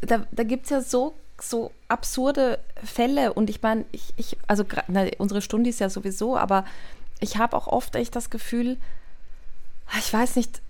[0.00, 4.64] da, da gibt es ja so, so absurde Fälle und ich meine, ich, ich, also
[4.88, 6.64] na, unsere Stunde ist ja sowieso, aber
[7.20, 8.76] ich habe auch oft echt das Gefühl,
[9.98, 10.60] ich weiß nicht,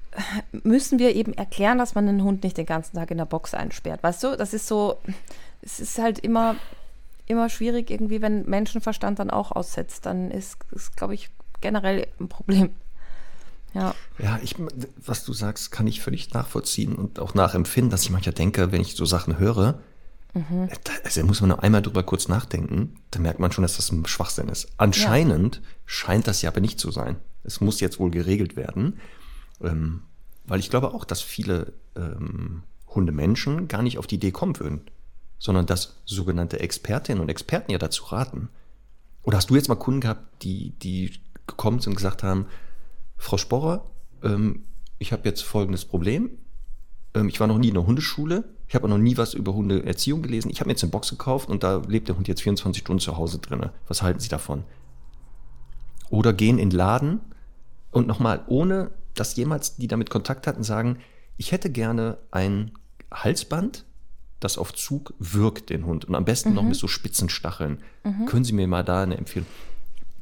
[0.63, 3.55] müssen wir eben erklären, dass man einen Hund nicht den ganzen Tag in der Box
[3.55, 4.03] einsperrt.
[4.03, 4.99] Weißt du, das ist so,
[5.63, 6.57] es ist halt immer,
[7.27, 12.29] immer schwierig, irgendwie, wenn Menschenverstand dann auch aussetzt, dann ist, ist glaube ich, generell ein
[12.29, 12.75] Problem.
[13.75, 13.95] Ja.
[14.19, 14.57] Ja, ich,
[15.05, 18.81] was du sagst, kann ich völlig nachvollziehen und auch nachempfinden, dass ich manchmal denke, wenn
[18.81, 19.81] ich so Sachen höre,
[20.35, 20.69] mhm.
[20.85, 23.93] da, also muss man nur einmal drüber kurz nachdenken, dann merkt man schon, dass das
[23.93, 24.69] ein Schwachsinn ist.
[24.77, 25.63] Anscheinend ja.
[25.87, 27.17] scheint das ja aber nicht zu sein.
[27.45, 29.01] Es muss jetzt wohl geregelt werden,
[29.63, 30.03] ähm,
[30.45, 34.81] weil ich glaube auch, dass viele ähm, Hundemenschen gar nicht auf die Idee kommen würden,
[35.39, 38.49] sondern dass sogenannte Expertinnen und Experten ja dazu raten.
[39.23, 41.13] Oder hast du jetzt mal Kunden gehabt, die, die
[41.47, 42.47] gekommen sind und gesagt haben,
[43.19, 43.85] Frau Sporrer,
[44.23, 44.65] ähm,
[44.99, 46.31] ich habe jetzt folgendes Problem.
[47.15, 48.45] Ähm, ich war noch nie in einer Hundeschule.
[48.67, 50.51] Ich habe noch nie was über Hundeerziehung gelesen.
[50.51, 53.01] Ich habe mir jetzt eine Box gekauft und da lebt der Hund jetzt 24 Stunden
[53.01, 53.71] zu Hause drin.
[53.87, 54.65] Was halten Sie davon?
[56.11, 57.21] Oder gehen in den Laden
[57.91, 60.99] und nochmal, ohne dass jemals die damit Kontakt hatten, sagen,
[61.37, 62.73] ich hätte gerne ein
[63.13, 63.85] Halsband,
[64.41, 66.05] das auf Zug wirkt, den Hund.
[66.05, 66.55] Und am besten mhm.
[66.57, 67.79] noch mit so spitzen Stacheln.
[68.05, 68.27] Mhm.
[68.27, 69.49] Können Sie mir mal da eine Empfehlung?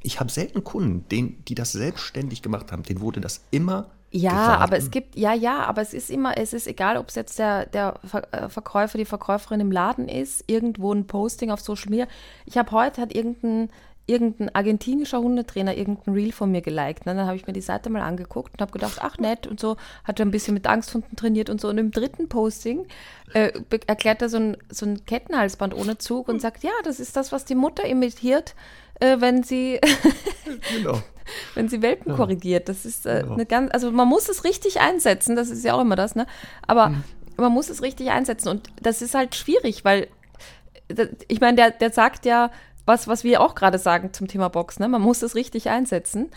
[0.07, 2.85] Ich habe selten Kunden, den, die das selbstständig gemacht haben.
[2.85, 4.63] Denen wurde das immer ja, geraten.
[4.63, 7.39] aber es gibt, ja, ja, aber es ist immer, es ist egal, ob es jetzt
[7.39, 7.95] der, der
[8.31, 12.07] äh, Verkäufer, die Verkäuferin im Laden ist, irgendwo ein Posting auf Social Media.
[12.45, 13.69] Ich habe heute, hat irgendein,
[14.07, 17.07] irgendein argentinischer Hundetrainer irgendein Reel von mir geliked.
[17.07, 17.15] Ne?
[17.15, 19.77] Dann habe ich mir die Seite mal angeguckt und habe gedacht, ach nett und so,
[20.05, 21.69] hat er ein bisschen mit Angsthunden trainiert und so.
[21.69, 22.87] Und im dritten Posting
[23.35, 23.53] äh,
[23.87, 27.33] erklärt er so ein, so ein Kettenhalsband ohne Zug und sagt, ja, das ist das,
[27.33, 28.55] was die Mutter imitiert,
[29.01, 29.81] äh, wenn sie
[30.77, 31.03] genau.
[31.55, 32.17] wenn sie Welpen ja.
[32.17, 32.69] korrigiert.
[32.69, 33.35] Das ist äh, genau.
[33.35, 36.27] eine ganz, also man muss es richtig einsetzen, das ist ja auch immer das, ne?
[36.67, 37.05] Aber mhm.
[37.37, 40.09] man muss es richtig einsetzen und das ist halt schwierig, weil
[41.27, 42.53] ich meine, der, der sagt ja,
[42.87, 44.89] was, was wir auch gerade sagen zum Thema Box, ne?
[44.89, 46.31] Man muss es richtig einsetzen.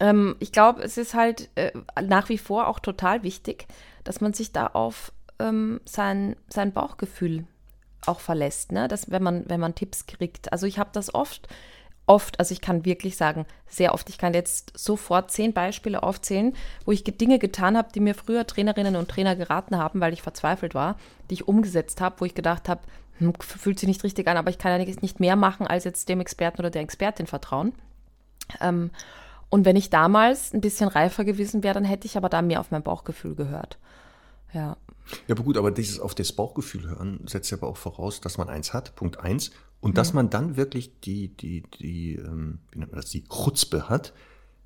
[0.00, 3.66] Ähm, ich glaube, es ist halt äh, nach wie vor auch total wichtig,
[4.02, 7.44] dass man sich da auf ähm, sein, sein Bauchgefühl
[8.06, 8.88] auch verlässt, ne?
[8.88, 10.52] Dass, wenn man, wenn man Tipps kriegt.
[10.52, 11.48] Also ich habe das oft,
[12.06, 16.54] oft, also ich kann wirklich sagen, sehr oft, ich kann jetzt sofort zehn Beispiele aufzählen,
[16.86, 20.22] wo ich Dinge getan habe, die mir früher Trainerinnen und Trainer geraten haben, weil ich
[20.22, 20.96] verzweifelt war,
[21.28, 22.80] die ich umgesetzt habe, wo ich gedacht habe,
[23.40, 26.20] fühlt sich nicht richtig an, aber ich kann ja nicht mehr machen, als jetzt dem
[26.20, 27.72] Experten oder der Expertin vertrauen.
[28.60, 28.90] Ähm,
[29.48, 32.60] und wenn ich damals ein bisschen reifer gewesen wäre, dann hätte ich aber da mehr
[32.60, 33.78] auf mein Bauchgefühl gehört.
[34.52, 34.76] Ja.
[35.26, 38.38] Ja, aber gut, aber dieses auf das Bauchgefühl hören setzt ja aber auch voraus, dass
[38.38, 39.94] man eins hat, Punkt eins, und mhm.
[39.94, 44.12] dass man dann wirklich die, die, die, ähm, wie nennt man das, die Chutzpe hat,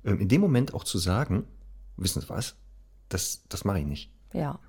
[0.03, 1.45] ähm, in dem Moment auch zu sagen,
[1.97, 2.55] wissen Sie was,
[3.09, 4.11] das, das mache ich nicht.
[4.33, 4.59] Ja.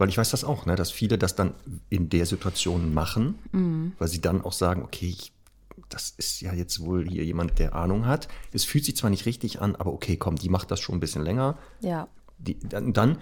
[0.00, 1.52] Weil ich weiß das auch, ne, dass viele das dann
[1.90, 3.92] in der Situation machen, mhm.
[3.98, 5.34] weil sie dann auch sagen, okay, ich,
[5.90, 8.26] das ist ja jetzt wohl hier jemand, der Ahnung hat.
[8.50, 11.00] Es fühlt sich zwar nicht richtig an, aber okay, komm, die macht das schon ein
[11.00, 11.58] bisschen länger.
[11.82, 12.08] Ja.
[12.38, 13.18] Die, dann, dann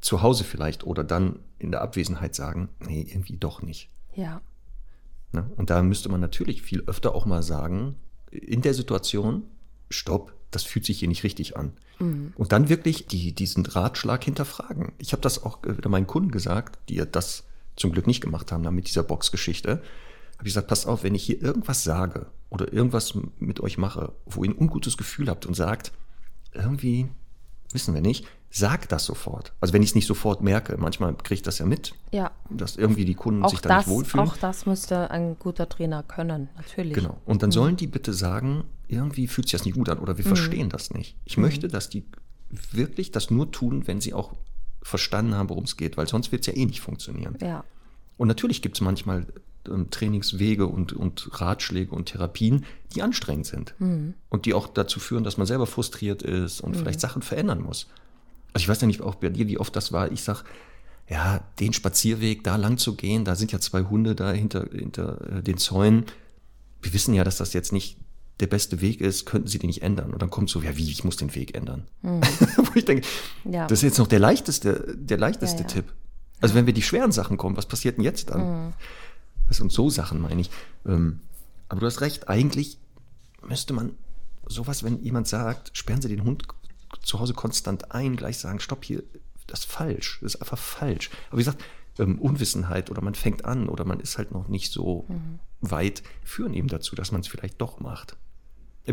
[0.00, 3.90] zu Hause vielleicht oder dann in der Abwesenheit sagen, nee, irgendwie doch nicht.
[4.14, 4.42] Ja.
[5.32, 5.50] Ne?
[5.56, 7.96] Und da müsste man natürlich viel öfter auch mal sagen,
[8.30, 9.42] in der Situation,
[9.90, 11.72] stopp, das fühlt sich hier nicht richtig an.
[11.98, 12.32] Mhm.
[12.36, 14.92] Und dann wirklich die, diesen Ratschlag hinterfragen.
[14.98, 17.44] Ich habe das auch wieder meinen Kunden gesagt, die ja das
[17.76, 19.70] zum Glück nicht gemacht haben, mit dieser Boxgeschichte.
[19.70, 24.12] Habe ich gesagt, passt auf, wenn ich hier irgendwas sage oder irgendwas mit euch mache,
[24.26, 25.92] wo ihr ein ungutes Gefühl habt und sagt,
[26.52, 27.08] irgendwie
[27.72, 29.52] wissen wir nicht, sag das sofort.
[29.60, 32.32] Also wenn ich es nicht sofort merke, manchmal kriege ich das ja mit, ja.
[32.50, 34.26] dass irgendwie die Kunden auch sich da das, nicht wohlfühlen.
[34.26, 36.94] Auch das müsste ein guter Trainer können, natürlich.
[36.94, 37.16] Genau.
[37.24, 37.54] Und dann mhm.
[37.54, 40.28] sollen die bitte sagen, irgendwie fühlt sich das nicht gut an oder wir mhm.
[40.28, 41.16] verstehen das nicht.
[41.24, 41.44] Ich mhm.
[41.44, 42.04] möchte, dass die
[42.72, 44.34] wirklich das nur tun, wenn sie auch
[44.82, 47.36] verstanden haben, worum es geht, weil sonst wird es ja eh nicht funktionieren.
[47.40, 47.64] Ja.
[48.16, 49.26] Und natürlich gibt es manchmal
[49.68, 54.14] ähm, Trainingswege und, und Ratschläge und Therapien, die anstrengend sind mhm.
[54.28, 56.80] und die auch dazu führen, dass man selber frustriert ist und mhm.
[56.80, 57.86] vielleicht Sachen verändern muss.
[58.52, 60.10] Also ich weiß ja nicht auch bei dir, wie oft das war.
[60.10, 60.44] Ich sag,
[61.08, 65.38] ja, den Spazierweg da lang zu gehen, da sind ja zwei Hunde da hinter, hinter
[65.38, 66.06] äh, den Zäunen.
[66.82, 67.96] Wir wissen ja, dass das jetzt nicht
[68.40, 70.12] der beste Weg ist, könnten Sie den nicht ändern?
[70.12, 71.86] Und dann kommt so, ja, wie, ich muss den Weg ändern.
[72.02, 72.20] Mhm.
[72.56, 73.06] Wo ich denke,
[73.44, 73.66] ja.
[73.66, 75.74] das ist jetzt noch der leichteste, der leichteste ja, ja.
[75.74, 75.92] Tipp.
[76.40, 78.66] Also wenn wir die schweren Sachen kommen, was passiert denn jetzt dann?
[78.66, 78.72] Mhm.
[79.48, 80.50] Das sind so Sachen, meine ich.
[80.86, 81.20] Ähm,
[81.68, 82.78] aber du hast recht, eigentlich
[83.46, 83.92] müsste man
[84.46, 86.44] sowas, wenn jemand sagt, sperren Sie den Hund
[87.02, 89.02] zu Hause konstant ein, gleich sagen, stopp hier,
[89.46, 91.10] das ist falsch, das ist einfach falsch.
[91.28, 91.62] Aber wie gesagt,
[91.98, 95.38] ähm, Unwissenheit oder man fängt an oder man ist halt noch nicht so mhm.
[95.60, 98.16] weit, führen eben dazu, dass man es vielleicht doch macht.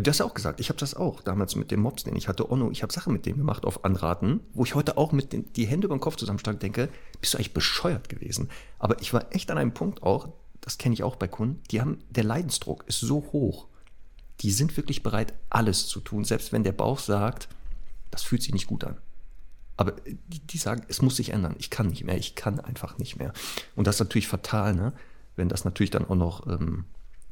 [0.00, 2.28] Du hast ja auch gesagt, ich habe das auch damals mit dem Mops, den ich
[2.28, 5.32] hatte, Onno, ich habe Sachen mit dem gemacht auf Anraten, wo ich heute auch mit
[5.32, 6.88] den, die Hände über den Kopf zusammenschlage, denke,
[7.20, 8.48] bist du eigentlich bescheuert gewesen?
[8.78, 10.28] Aber ich war echt an einem Punkt auch,
[10.60, 13.66] das kenne ich auch bei Kunden, die haben, der Leidensdruck ist so hoch.
[14.40, 17.48] Die sind wirklich bereit, alles zu tun, selbst wenn der Bauch sagt,
[18.10, 18.98] das fühlt sich nicht gut an.
[19.76, 21.54] Aber die, die, sagen, es muss sich ändern.
[21.58, 23.32] Ich kann nicht mehr, ich kann einfach nicht mehr.
[23.76, 24.92] Und das ist natürlich fatal, ne?
[25.36, 26.84] wenn das natürlich dann auch noch ähm,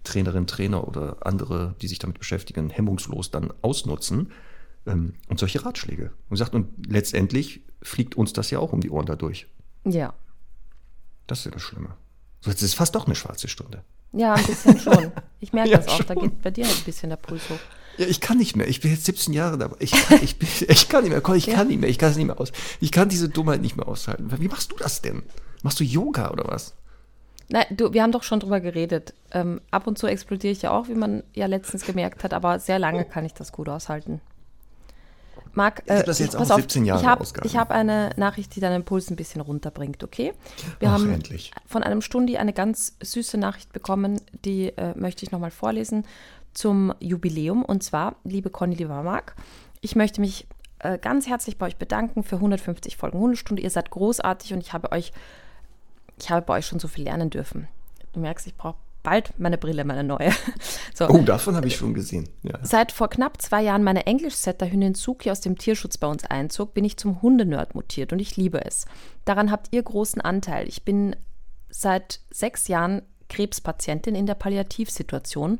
[0.06, 4.32] Trainerinnen, Trainer oder andere, die sich damit beschäftigen, hemmungslos dann ausnutzen
[4.86, 6.12] ähm, und solche Ratschläge.
[6.28, 9.46] Und sagt, und letztendlich fliegt uns das ja auch um die Ohren dadurch.
[9.84, 10.14] Ja.
[11.26, 11.96] Das ist ja das Schlimme.
[12.40, 13.82] So, jetzt ist fast doch eine schwarze Stunde.
[14.12, 15.12] Ja, ein bisschen schon.
[15.40, 15.96] Ich merke ja, das auch.
[15.98, 16.06] Schon.
[16.06, 17.58] Da geht bei dir ein bisschen der Puls hoch.
[17.98, 18.68] Ja, ich kann nicht mehr.
[18.68, 19.76] Ich bin jetzt 17 Jahre dabei.
[19.80, 21.18] Ich kann, ich, bin, ich kann nicht mehr.
[21.34, 21.90] Ich kann nicht mehr.
[21.90, 22.52] Ich kann es nicht mehr aus.
[22.80, 24.30] Ich kann diese Dummheit nicht mehr aushalten.
[24.38, 25.22] Wie machst du das denn?
[25.62, 26.74] Machst du Yoga oder was?
[27.48, 29.14] Nein, du, wir haben doch schon drüber geredet.
[29.30, 32.58] Ähm, ab und zu explodiere ich ja auch, wie man ja letztens gemerkt hat, aber
[32.58, 34.20] sehr lange kann ich das gut aushalten.
[35.56, 38.60] Marc, äh, ich das jetzt pass auf, 17 Jahre ich habe hab eine Nachricht, die
[38.60, 40.34] deinen Puls ein bisschen runterbringt, okay?
[40.80, 41.50] Wir Ach, haben endlich.
[41.66, 46.04] von einem Stundi eine ganz süße Nachricht bekommen, die äh, möchte ich nochmal vorlesen
[46.52, 47.64] zum Jubiläum.
[47.64, 49.34] Und zwar, liebe Conny, lieber Marc,
[49.80, 50.46] ich möchte mich
[50.80, 53.62] äh, ganz herzlich bei euch bedanken für 150 Folgen Hundestunde.
[53.62, 55.12] Ihr seid großartig und ich habe euch,
[56.18, 57.68] ich habe bei euch schon so viel lernen dürfen.
[58.12, 60.32] Du merkst, ich brauche bald meine Brille, meine neue.
[60.94, 61.06] So.
[61.08, 62.26] Oh, davon habe ich schon gesehen.
[62.42, 62.58] Ja.
[62.62, 66.86] Seit vor knapp zwei Jahren meine Englisch-Setter-Hündin Suki aus dem Tierschutz bei uns einzog, bin
[66.86, 68.86] ich zum Hundenerd mutiert und ich liebe es.
[69.26, 70.66] Daran habt ihr großen Anteil.
[70.68, 71.14] Ich bin
[71.68, 75.58] seit sechs Jahren Krebspatientin in der Palliativsituation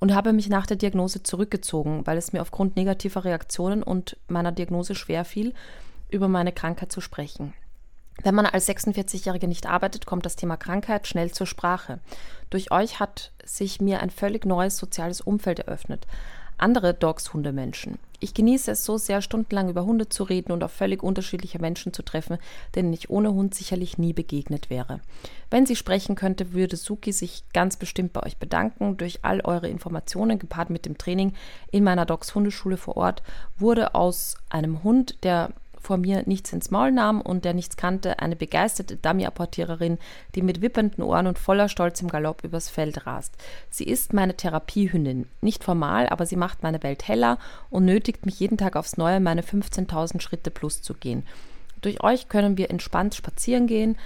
[0.00, 4.52] und habe mich nach der Diagnose zurückgezogen, weil es mir aufgrund negativer Reaktionen und meiner
[4.52, 5.54] Diagnose schwer fiel,
[6.10, 7.54] über meine Krankheit zu sprechen.
[8.22, 11.98] Wenn man als 46-Jährige nicht arbeitet, kommt das Thema Krankheit schnell zur Sprache.
[12.50, 16.06] Durch euch hat sich mir ein völlig neues soziales Umfeld eröffnet
[16.58, 17.98] andere Dogs Hundemenschen.
[18.20, 21.92] Ich genieße es so sehr, stundenlang über Hunde zu reden und auf völlig unterschiedliche Menschen
[21.92, 22.38] zu treffen,
[22.74, 25.00] denen ich ohne Hund sicherlich nie begegnet wäre.
[25.50, 28.96] Wenn sie sprechen könnte, würde Suki sich ganz bestimmt bei euch bedanken.
[28.96, 31.34] Durch all eure Informationen, gepaart mit dem Training
[31.70, 33.22] in meiner Dogs Hundeschule vor Ort,
[33.58, 35.50] wurde aus einem Hund, der
[35.84, 39.98] vor mir nichts ins Maul nahm und der nichts kannte, eine begeisterte Dummy-Apportiererin,
[40.34, 43.34] die mit wippenden Ohren und voller Stolz im Galopp übers Feld rast.
[43.70, 45.26] Sie ist meine Therapiehündin.
[45.40, 47.38] Nicht formal, aber sie macht meine Welt heller
[47.70, 51.24] und nötigt mich jeden Tag aufs Neue, meine 15.000 Schritte plus zu gehen.
[51.82, 53.96] Durch euch können wir entspannt spazieren gehen,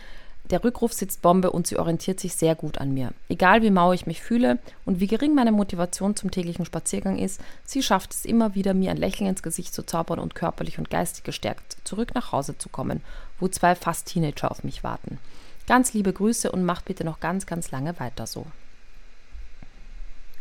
[0.51, 3.13] der Rückruf sitzt Bombe und sie orientiert sich sehr gut an mir.
[3.29, 7.41] Egal wie mau ich mich fühle und wie gering meine Motivation zum täglichen Spaziergang ist,
[7.65, 10.91] sie schafft es immer wieder, mir ein Lächeln ins Gesicht zu zaubern und körperlich und
[10.91, 13.03] geistig gestärkt zurück nach Hause zu kommen,
[13.39, 15.19] wo zwei fast Teenager auf mich warten.
[15.67, 18.47] Ganz liebe Grüße und macht bitte noch ganz, ganz lange weiter so.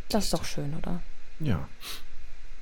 [0.08, 1.00] Das ist doch schön, oder?
[1.40, 1.68] Ja.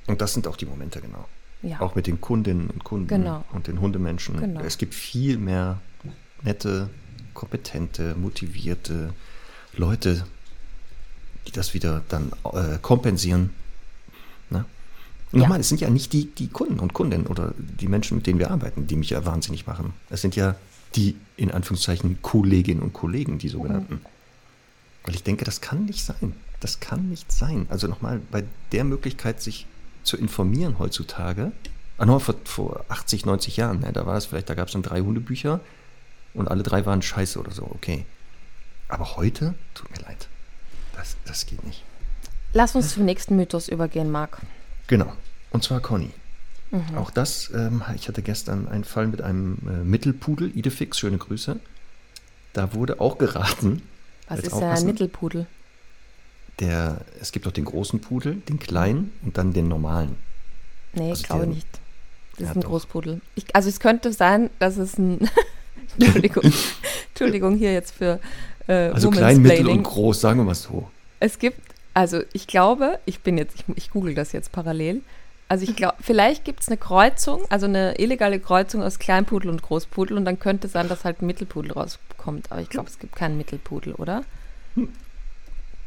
[0.07, 1.25] Und das sind auch die Momente, genau.
[1.61, 1.79] Ja.
[1.81, 3.43] Auch mit den Kundinnen und Kunden Genau.
[3.51, 4.37] und den Hundemenschen.
[4.39, 4.61] Genau.
[4.61, 5.79] Es gibt viel mehr
[6.43, 6.89] nette,
[7.37, 9.13] kompetente, motivierte
[9.75, 10.25] Leute,
[11.45, 13.51] die das wieder dann äh, kompensieren.
[14.49, 14.65] Ne?
[15.31, 15.39] Ja.
[15.39, 18.39] Nochmal, es sind ja nicht die, die Kunden und Kundinnen oder die Menschen, mit denen
[18.39, 19.93] wir arbeiten, die mich ja wahnsinnig machen.
[20.09, 20.55] Es sind ja
[20.95, 24.01] die, in Anführungszeichen, Kolleginnen und Kollegen, die sogenannten.
[25.03, 26.33] Weil ich denke, das kann nicht sein.
[26.59, 27.67] Das kann nicht sein.
[27.69, 29.67] Also nochmal, bei der Möglichkeit, sich
[30.01, 31.51] zu informieren heutzutage,
[31.99, 34.81] ah, vor, vor 80, 90 Jahren, ne, da war es vielleicht, da gab es dann
[34.81, 35.61] drei Hundebücher
[36.37, 38.05] und alle drei waren scheiße oder so, okay.
[38.89, 40.27] Aber heute, tut mir leid,
[40.95, 41.83] das, das geht nicht.
[42.53, 44.39] Lass uns zum nächsten Mythos übergehen, Marc.
[44.87, 45.11] Genau.
[45.51, 46.11] Und zwar Conny.
[46.97, 51.59] Auch das, ähm, ich hatte gestern einen Fall mit einem äh, Mittelpudel, Idefix, schöne Grüße.
[52.53, 53.81] Da wurde auch geraten,
[54.27, 54.87] Was ist denn ein aufpassen.
[54.87, 55.47] Mittelpudel?
[56.59, 60.15] der, es gibt auch den großen Pudel, den kleinen und dann den normalen.
[60.93, 61.67] Nee, Also ich glaube der- nicht.
[62.37, 62.69] Das ist ein doch.
[62.69, 63.21] Großpudel.
[63.35, 65.19] Ich, also es könnte sein, dass es ein
[65.99, 66.43] Entschuldigung,
[67.09, 68.19] Entschuldigung hier jetzt für
[68.67, 70.89] äh, Also klein, mittel und groß, sagen wir mal so.
[71.19, 71.59] Es gibt,
[71.93, 75.01] also ich glaube, ich bin jetzt, ich, ich google das jetzt parallel.
[75.49, 79.61] Also ich glaube, vielleicht gibt es eine Kreuzung, also eine illegale Kreuzung aus Kleinpudel und
[79.61, 82.51] Großpudel und dann könnte sein, dass halt ein Mittelpudel rauskommt.
[82.51, 84.23] Aber ich glaube, es gibt keinen Mittelpudel, oder?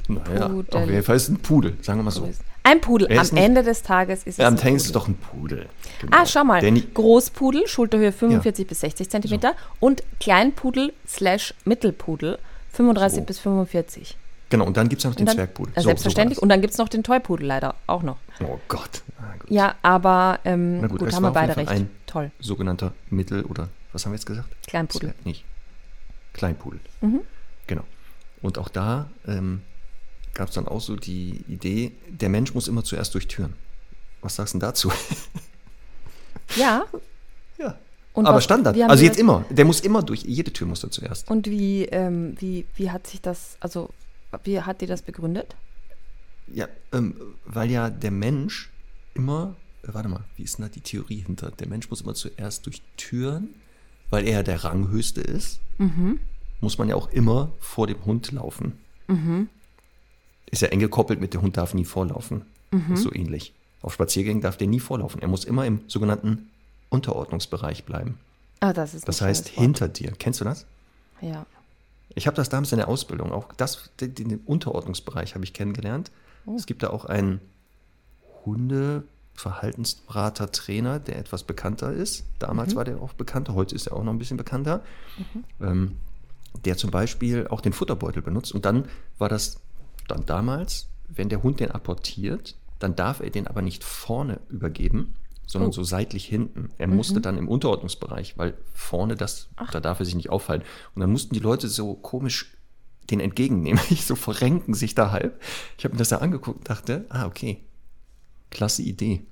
[0.09, 0.81] Naja, Pudel.
[0.81, 2.29] auf jeden Fall ist es ein Pudel, sagen wir mal so.
[2.63, 3.07] Ein Pudel.
[3.11, 5.69] Am nicht- Ende des Tages ist es Ja, am Ende ist es doch ein Pudel.
[6.01, 6.17] Genau.
[6.17, 6.63] Ah, schau mal.
[6.71, 12.39] Nicht, Großpudel, Schulterhöhe 45 bis 60 Zentimeter und Kleinpudel slash Mittelpudel
[12.73, 13.25] 35 So.
[13.25, 14.17] bis 45.
[14.51, 15.73] genau, und dann gibt es noch den dann, Zwergpudel.
[15.77, 16.37] So, selbstverständlich.
[16.39, 18.19] So und dann gibt es noch den Toypudel leider auch noch.
[18.43, 19.03] oh Gott.
[19.19, 19.35] Ah.
[19.49, 21.69] Ja, aber ähm, Na gut, gut, haben wir beide recht.
[21.71, 22.31] Ein- Toll.
[22.41, 24.49] Sogenannter Mittel- oder, was haben wir jetzt gesagt?
[24.67, 25.11] Kleinpudel.
[25.11, 25.45] Zwerg- Nicht.
[26.33, 26.81] Kleinpudel.
[27.01, 27.21] Mhm.
[27.67, 27.83] Genau.
[28.43, 29.63] Und auch da ähm,
[30.35, 33.55] gab es dann auch so die Idee, der Mensch muss immer zuerst durch Türen.
[34.23, 34.93] Was sagst du denn dazu?
[36.57, 36.85] Ja.
[37.59, 37.79] ja.
[38.13, 38.77] Und Aber was- Standard.
[38.83, 39.45] Also jetzt immer.
[39.51, 40.23] Der muss immer durch.
[40.23, 41.31] Jede Tür muss er zuerst.
[41.31, 43.91] Und wie, ähm, wie, wie hat sich das, also
[44.45, 45.55] wie hat die das begründet?
[46.53, 47.15] Ja, ähm,
[47.45, 48.71] weil ja der Mensch
[49.15, 51.51] immer, äh, warte mal, wie ist denn da die Theorie hinter?
[51.53, 53.55] Der Mensch muss immer zuerst durch Türen,
[54.11, 55.61] weil er ja der Ranghöchste ist,
[56.61, 58.73] muss man ja auch immer vor dem Hund laufen.
[60.51, 62.43] Ist ja eng gekoppelt mit, der Hund darf nie vorlaufen.
[62.93, 63.53] Ist so ähnlich.
[63.83, 65.21] Auf Spaziergängen darf der nie vorlaufen.
[65.23, 66.51] Er muss immer im sogenannten
[66.89, 68.19] Unterordnungsbereich bleiben.
[68.61, 70.13] Ah, das ist Das heißt hinter dir.
[70.19, 70.67] Kennst du das?
[71.21, 71.47] Ja.
[72.15, 76.11] Ich habe das damals in der Ausbildung, auch das, den, den Unterordnungsbereich habe ich kennengelernt.
[76.47, 76.55] Oh.
[76.57, 77.41] Es gibt da auch einen
[78.45, 82.25] Hundeverhaltensberater, Trainer, der etwas bekannter ist.
[82.39, 82.77] Damals Mhm.
[82.77, 84.83] war der auch bekannter, heute ist er auch noch ein bisschen bekannter.
[85.61, 85.97] Ähm,
[86.65, 88.53] der zum Beispiel auch den Futterbeutel benutzt.
[88.53, 88.87] Und dann
[89.19, 89.61] war das
[90.11, 95.15] dann damals, wenn der Hund den apportiert, dann darf er den aber nicht vorne übergeben,
[95.47, 95.73] sondern Oh.
[95.73, 96.71] so seitlich hinten.
[96.79, 100.63] Er musste dann im Unterordnungsbereich, weil vorne das, da darf er sich nicht auffallen.
[100.95, 102.57] Und dann mussten die Leute so komisch
[103.11, 103.81] den entgegennehmen.
[103.91, 105.41] Ich so verrenken sich da halb.
[105.77, 107.65] Ich habe mir das da angeguckt und dachte, ah, okay.
[108.51, 109.23] Klasse Idee.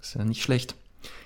[0.00, 0.74] Ist ja nicht schlecht.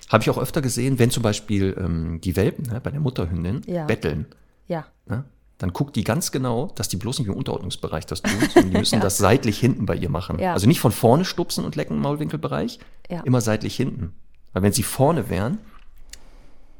[0.09, 3.61] Habe ich auch öfter gesehen, wenn zum Beispiel ähm, die Welpen ne, bei der Mutterhündin
[3.65, 3.85] Ja.
[3.85, 4.25] betteln.
[4.67, 4.85] Ja.
[5.07, 5.23] Ne?
[5.61, 8.77] Dann guckt die ganz genau, dass die bloß nicht im Unterordnungsbereich das tun, sondern die
[8.79, 9.01] müssen Ja.
[9.01, 10.39] das seitlich hinten bei ihr machen.
[10.39, 10.53] Ja.
[10.53, 12.79] Also nicht von vorne stupsen und lecken im Maulwinkelbereich,
[13.11, 13.19] Ja.
[13.21, 14.15] immer seitlich hinten.
[14.53, 15.59] Weil wenn sie vorne wären,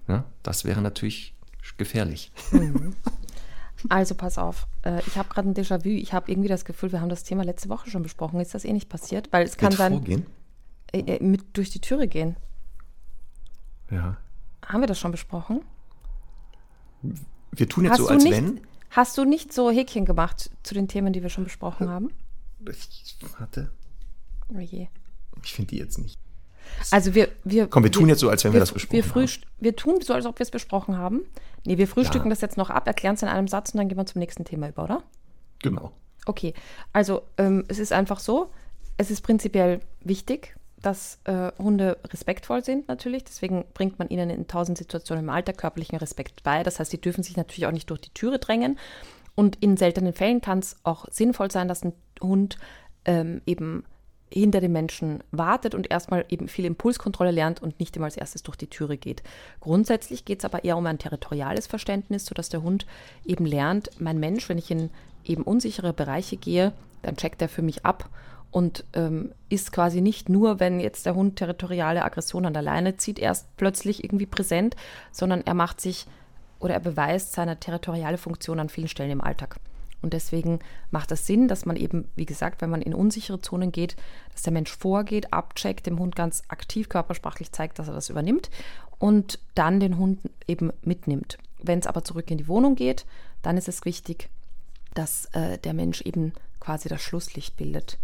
[0.08, 1.36] ja, das wäre natürlich
[1.78, 2.32] gefährlich.
[3.90, 5.90] Also pass auf, äh, ich habe gerade ein Déjà-vu.
[5.90, 8.40] Ich habe irgendwie das Gefühl, wir haben das Thema letzte Woche schon besprochen.
[8.40, 9.30] Ist das eh nicht passiert?
[9.32, 10.26] Weil es kann Mit sein, vorgehen.
[10.92, 12.36] äh, äh, mit durch die Türe gehen.
[13.92, 14.18] Ja.
[14.66, 15.62] Haben wir das schon besprochen?
[17.52, 18.62] Wir tun jetzt Hast so, als nicht, wenn.
[18.92, 22.12] Hast du nicht so Häkchen gemacht zu den Themen, die wir schon besprochen haben?
[22.70, 23.72] Ich, warte,
[24.54, 24.88] Oh je.
[25.44, 26.20] ich finde die jetzt nicht.
[26.92, 29.30] Also wir, wir Komm, wir tun jetzt so, als wenn wir, das besprochen wir, haben.
[29.60, 31.22] wir tun so, als ob wir es besprochen haben.
[31.66, 32.30] Nee, wir frühstücken Ja.
[32.32, 34.46] das jetzt noch ab, erklären es in einem Satz und dann gehen wir zum nächsten
[34.46, 35.04] Thema über, oder?
[35.60, 35.92] Genau.
[36.26, 36.54] Okay,
[36.94, 38.52] also ähm, es ist einfach so,
[38.98, 43.24] es ist prinzipiell wichtig, dass äh, Hunde respektvoll sind natürlich.
[43.24, 46.64] Deswegen bringt man ihnen in tausend Situationen im Alltag körperlichen Respekt bei.
[46.64, 48.78] Das heißt, sie dürfen sich natürlich auch nicht durch die Türe drängen.
[49.36, 52.58] Und in seltenen Fällen kann es auch sinnvoll sein, dass ein Hund
[53.06, 53.84] ähm, eben
[54.34, 58.44] hinter dem Menschen wartet und erstmal eben viel Impulskontrolle lernt und nicht immer als erstes
[58.44, 59.24] durch die Türe geht.
[59.60, 62.86] Grundsätzlich geht es aber eher um ein territoriales Verständnis, sodass der Hund
[63.26, 64.90] eben lernt, mein Mensch, wenn ich in
[65.26, 68.10] eben unsichere Bereiche gehe, dann checkt er für mich ab
[68.52, 72.98] und ähm, ist quasi nicht nur, wenn jetzt der Hund territoriale Aggression an der Leine
[72.98, 74.76] zieht, erst plötzlich irgendwie präsent,
[75.12, 76.06] sondern er macht sich
[76.60, 79.58] oder er beweist seine territoriale Funktion an vielen Stellen im Alltag.
[80.02, 83.72] Und deswegen macht das Sinn, dass man eben, wie gesagt, wenn man in unsichere Zonen
[83.72, 83.96] geht,
[84.34, 88.50] dass der Mensch vorgeht, abcheckt, dem Hund ganz aktiv körpersprachlich zeigt, dass er das übernimmt
[88.98, 91.38] und dann den Hund eben mitnimmt.
[91.62, 93.06] Wenn es aber zurück in die Wohnung geht,
[93.44, 94.30] dann ist es wichtig,
[94.94, 97.98] dass äh, der Mensch eben quasi das Schlusslicht bildet.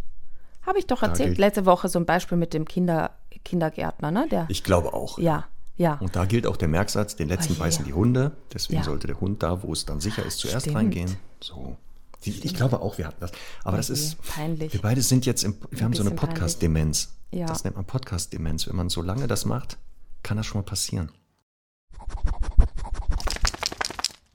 [0.67, 3.11] Habe ich doch erzählt, letzte Woche so ein Beispiel mit dem Kinder,
[3.45, 4.27] Kindergärtner, ne?
[4.29, 5.17] Der, ich glaube auch.
[5.17, 5.45] Ja,
[5.77, 5.93] ja.
[6.01, 8.33] Und da gilt auch der Merksatz, den letzten oh, beißen die Hunde.
[8.53, 8.83] Deswegen ja.
[8.83, 10.75] sollte der Hund da, wo es dann sicher ist, zuerst Stimmt.
[10.75, 11.15] reingehen.
[11.39, 11.77] So.
[12.21, 13.31] Ich, ich glaube auch, wir hatten das.
[13.63, 14.21] Aber das ist.
[14.23, 14.73] Peinlich.
[14.73, 15.55] Wir beide sind jetzt im.
[15.69, 17.13] Wir haben so eine Podcast-Demenz.
[17.31, 17.45] Ja.
[17.45, 18.67] Das nennt man Podcast-Demenz.
[18.67, 19.77] Wenn man so lange das macht,
[20.23, 21.11] kann das schon mal passieren.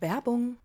[0.01, 0.57] Werbung.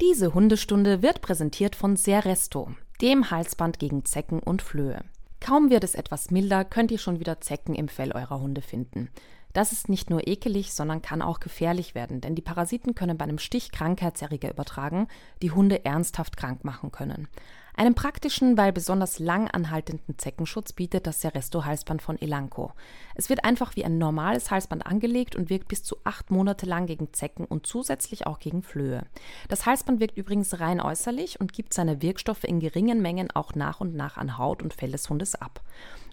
[0.00, 5.04] Diese Hundestunde wird präsentiert von Seresto, dem Halsband gegen Zecken und Flöhe.
[5.40, 9.10] Kaum wird es etwas milder, könnt ihr schon wieder Zecken im Fell eurer Hunde finden.
[9.52, 13.24] Das ist nicht nur ekelig, sondern kann auch gefährlich werden, denn die Parasiten können bei
[13.24, 15.06] einem Stich Krankheitserreger übertragen,
[15.42, 17.28] die Hunde ernsthaft krank machen können.
[17.76, 22.72] Einen praktischen, weil besonders lang anhaltenden Zeckenschutz bietet das Seresto-Halsband von Elanco.
[23.16, 26.86] Es wird einfach wie ein normales Halsband angelegt und wirkt bis zu acht Monate lang
[26.86, 29.04] gegen Zecken und zusätzlich auch gegen Flöhe.
[29.48, 33.80] Das Halsband wirkt übrigens rein äußerlich und gibt seine Wirkstoffe in geringen Mengen auch nach
[33.80, 35.60] und nach an Haut und Fell des Hundes ab.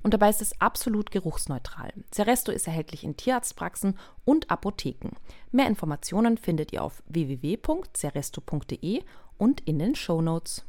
[0.01, 1.93] Und dabei ist es absolut geruchsneutral.
[2.11, 5.11] Seresto ist erhältlich in Tierarztpraxen und Apotheken.
[5.51, 9.03] Mehr Informationen findet ihr auf www.seresto.de
[9.37, 10.65] und in den Show Notes.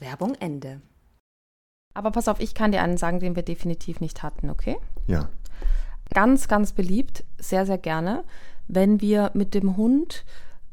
[0.00, 0.80] Werbung Ende.
[1.94, 4.76] Aber pass auf, ich kann dir einen sagen, den wir definitiv nicht hatten, okay?
[5.06, 5.28] Ja.
[6.12, 8.24] Ganz, ganz beliebt, sehr, sehr gerne.
[8.68, 10.24] Wenn wir mit dem Hund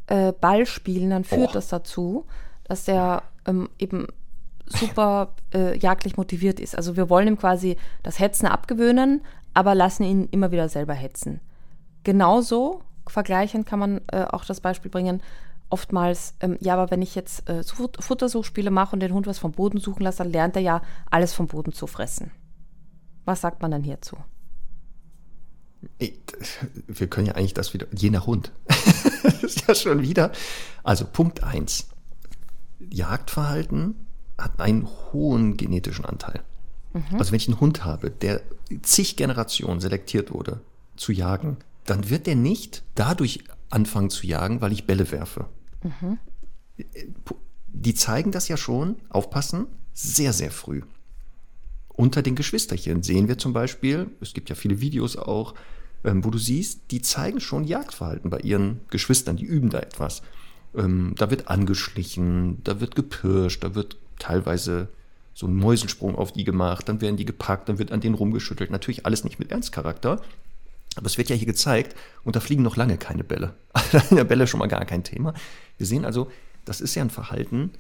[0.08, 1.54] äh, Ball spielen, dann führt oh.
[1.54, 2.26] das dazu,
[2.66, 4.08] dass der ähm, eben
[4.66, 6.76] super äh, jagdlich motiviert ist.
[6.76, 9.22] Also wir wollen ihm quasi das Hetzen abgewöhnen,
[9.54, 11.40] aber lassen ihn immer wieder selber hetzen.
[12.04, 15.22] Genauso vergleichend kann man äh, auch das Beispiel bringen,
[15.74, 19.54] oftmals, ähm, ja, aber wenn ich jetzt äh, Futtersuchspiele mache und den Hund was vom
[19.54, 22.30] Boden suchen lasse, dann lernt er ja, alles vom Boden zu fressen.
[23.26, 24.16] Was sagt man dann hierzu?
[26.88, 28.52] Wir können ja eigentlich das wieder, je nach Hund.
[28.68, 30.32] das ist ja schon wieder.
[30.84, 31.88] Also Punkt 1.
[32.92, 33.96] Jagdverhalten
[34.38, 36.42] hat einen hohen genetischen Anteil.
[36.94, 37.18] Mhm.
[37.18, 38.42] Also wenn ich einen Hund habe, der
[38.84, 40.62] zig Generationen selektiert wurde,
[40.98, 45.48] zu jagen, dann wird der nicht dadurch anfangen zu jagen, weil ich Bälle werfe.
[45.84, 46.18] Mhm.
[47.68, 50.82] Die zeigen das ja schon, aufpassen, sehr, sehr früh.
[51.90, 55.54] Unter den Geschwisterchen sehen wir zum Beispiel, es gibt ja viele Videos auch,
[56.04, 60.22] ähm, wo du siehst, die zeigen schon Jagdverhalten bei ihren Geschwistern, die üben da etwas.
[60.76, 64.90] Ähm, da wird angeschlichen, da wird gepirscht, da wird teilweise
[65.34, 68.72] so ein Mäusensprung auf die gemacht, dann werden die gepackt, dann wird an denen rumgeschüttelt.
[68.72, 70.22] Natürlich alles nicht mit Ernstcharakter,
[70.96, 73.56] aber es wird ja hier gezeigt, und da fliegen noch lange keine Bälle.
[74.10, 75.34] Bälle schon mal gar kein Thema.
[75.78, 76.32] Wir sehen also,
[76.66, 77.72] das ist ja ein Verhalten,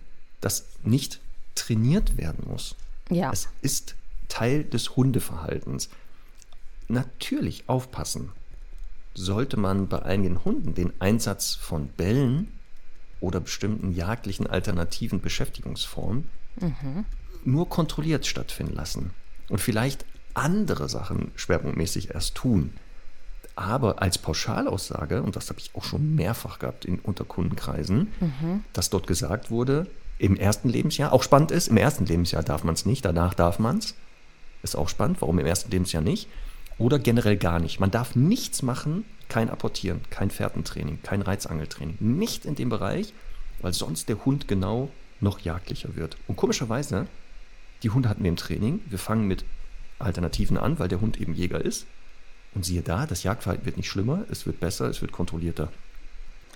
[0.42, 1.20] das nicht
[1.56, 2.76] trainiert werden muss.
[3.10, 3.32] Ja.
[3.32, 3.96] Es ist
[4.28, 5.90] Teil des Hundeverhaltens.
[6.88, 8.30] Natürlich aufpassen
[9.14, 12.52] sollte man bei einigen Hunden den Einsatz von Bällen
[13.20, 16.30] oder bestimmten jagdlichen alternativen Beschäftigungsformen
[16.60, 17.06] mhm.
[17.46, 19.12] nur kontrolliert stattfinden lassen
[19.50, 22.74] und vielleicht andere Sachen schwerpunktmäßig erst tun.
[23.56, 28.64] Aber als Pauschalaussage, und das habe ich auch schon mehrfach gehabt in Unterkundenkreisen, mhm.
[28.74, 29.88] dass dort gesagt wurde,
[30.18, 33.60] im ersten Lebensjahr, auch spannend ist, im ersten Lebensjahr darf man es nicht, danach darf
[33.60, 33.96] man es.
[34.64, 36.30] Ist auch spannend, warum im ersten Lebensjahr nicht.
[36.78, 37.80] Oder generell gar nicht.
[37.80, 41.98] Man darf nichts machen, kein Apportieren, kein Fährtentraining, kein Reizangeltraining.
[42.00, 43.14] Nicht in dem Bereich,
[43.62, 44.90] weil sonst der Hund genau
[45.20, 46.18] noch jagdlicher wird.
[46.28, 47.08] Und komischerweise,
[47.84, 48.82] die Hunde hatten wir im Training.
[48.90, 49.46] Wir fangen mit
[50.00, 51.86] Alternativen an, weil der Hund eben Jäger ist.
[52.56, 55.72] Und siehe da, das Jagdverhalten wird nicht schlimmer, es wird besser, es wird kontrollierter.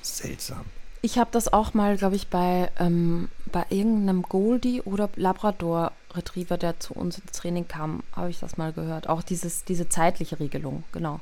[0.02, 0.66] Seltsam.
[1.02, 6.58] Ich habe das auch mal, glaube ich, bei, ähm, bei irgendeinem Goldie oder Labrador Retriever,
[6.58, 9.08] der zu uns ins Training kam, habe ich das mal gehört.
[9.08, 11.20] Auch dieses, diese zeitliche Regelung, genau.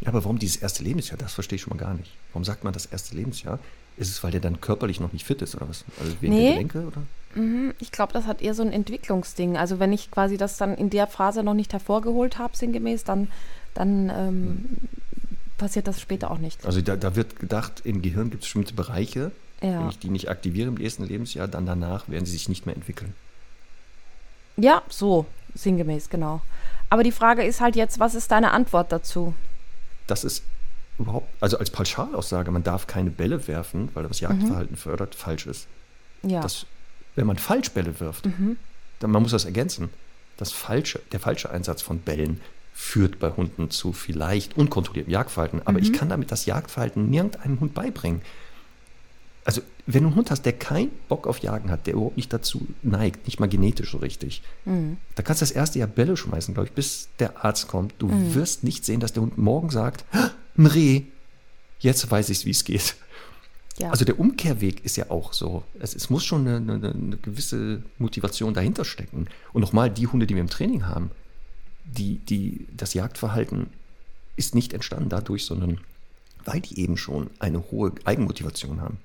[0.00, 1.18] Ja, aber warum dieses erste Lebensjahr?
[1.18, 2.12] Das verstehe ich schon mal gar nicht.
[2.32, 3.58] Warum sagt man das erste Lebensjahr?
[3.96, 5.84] Ist es, weil der dann körperlich noch nicht fit ist oder was?
[6.00, 6.42] Also wegen nee.
[6.42, 7.02] der Gelenke oder?
[7.34, 9.56] Mhm, ich glaube, das hat eher so ein Entwicklungsding.
[9.56, 13.28] Also wenn ich quasi das dann in der Phase noch nicht hervorgeholt habe, sinngemäß, dann,
[13.74, 14.64] dann ähm,
[15.58, 16.64] passiert das später auch nicht.
[16.64, 19.80] Also da, da wird gedacht, im Gehirn gibt es bestimmte Bereiche, Ja.
[19.80, 22.74] wenn ich die nicht aktiviere im ersten Lebensjahr, dann danach werden sie sich nicht mehr
[22.74, 23.14] entwickeln.
[24.56, 26.40] Ja, so, sinngemäß, genau.
[26.90, 29.34] Aber die Frage ist halt jetzt, was ist deine Antwort dazu?
[30.06, 30.44] Das ist
[30.98, 35.66] überhaupt, also als Pauschalaussage, man darf keine Bälle werfen, weil das Jagdverhalten fördert, falsch ist.
[36.22, 36.40] Ja.
[36.40, 36.66] Das,
[37.16, 38.26] wenn man falsch Bälle wirft,
[39.00, 39.90] dann man muss das ergänzen.
[40.36, 42.40] Das falsche, der falsche Einsatz von Bällen
[42.76, 45.62] führt bei Hunden zu vielleicht unkontrolliertem Jagdverhalten.
[45.64, 48.20] Aber ich kann damit das Jagdverhalten nirgendeinem Hund beibringen.
[49.44, 52.32] Also, wenn du einen Hund hast, der keinen Bock auf Jagen hat, der überhaupt nicht
[52.32, 54.42] dazu neigt, nicht mal genetisch so richtig,
[55.14, 57.94] da kannst du das erste Jahr Bälle schmeißen, glaube ich, bis der Arzt kommt.
[57.98, 61.02] Du wirst nicht sehen, dass der Hund morgen sagt, "Ah, ein Reh,
[61.78, 62.96] jetzt weiß ich, wie es geht.
[63.78, 63.90] ja.
[63.90, 65.62] Also der Umkehrweg ist ja auch so.
[65.78, 69.28] Es, es muss schon eine, eine, eine gewisse Motivation dahinter stecken.
[69.52, 71.10] Und nochmal, die Hunde, die wir im Training haben,
[71.84, 73.68] die, die, das Jagdverhalten
[74.36, 75.80] ist nicht entstanden dadurch, sondern
[76.44, 78.98] weil die eben schon eine hohe Eigenmotivation haben.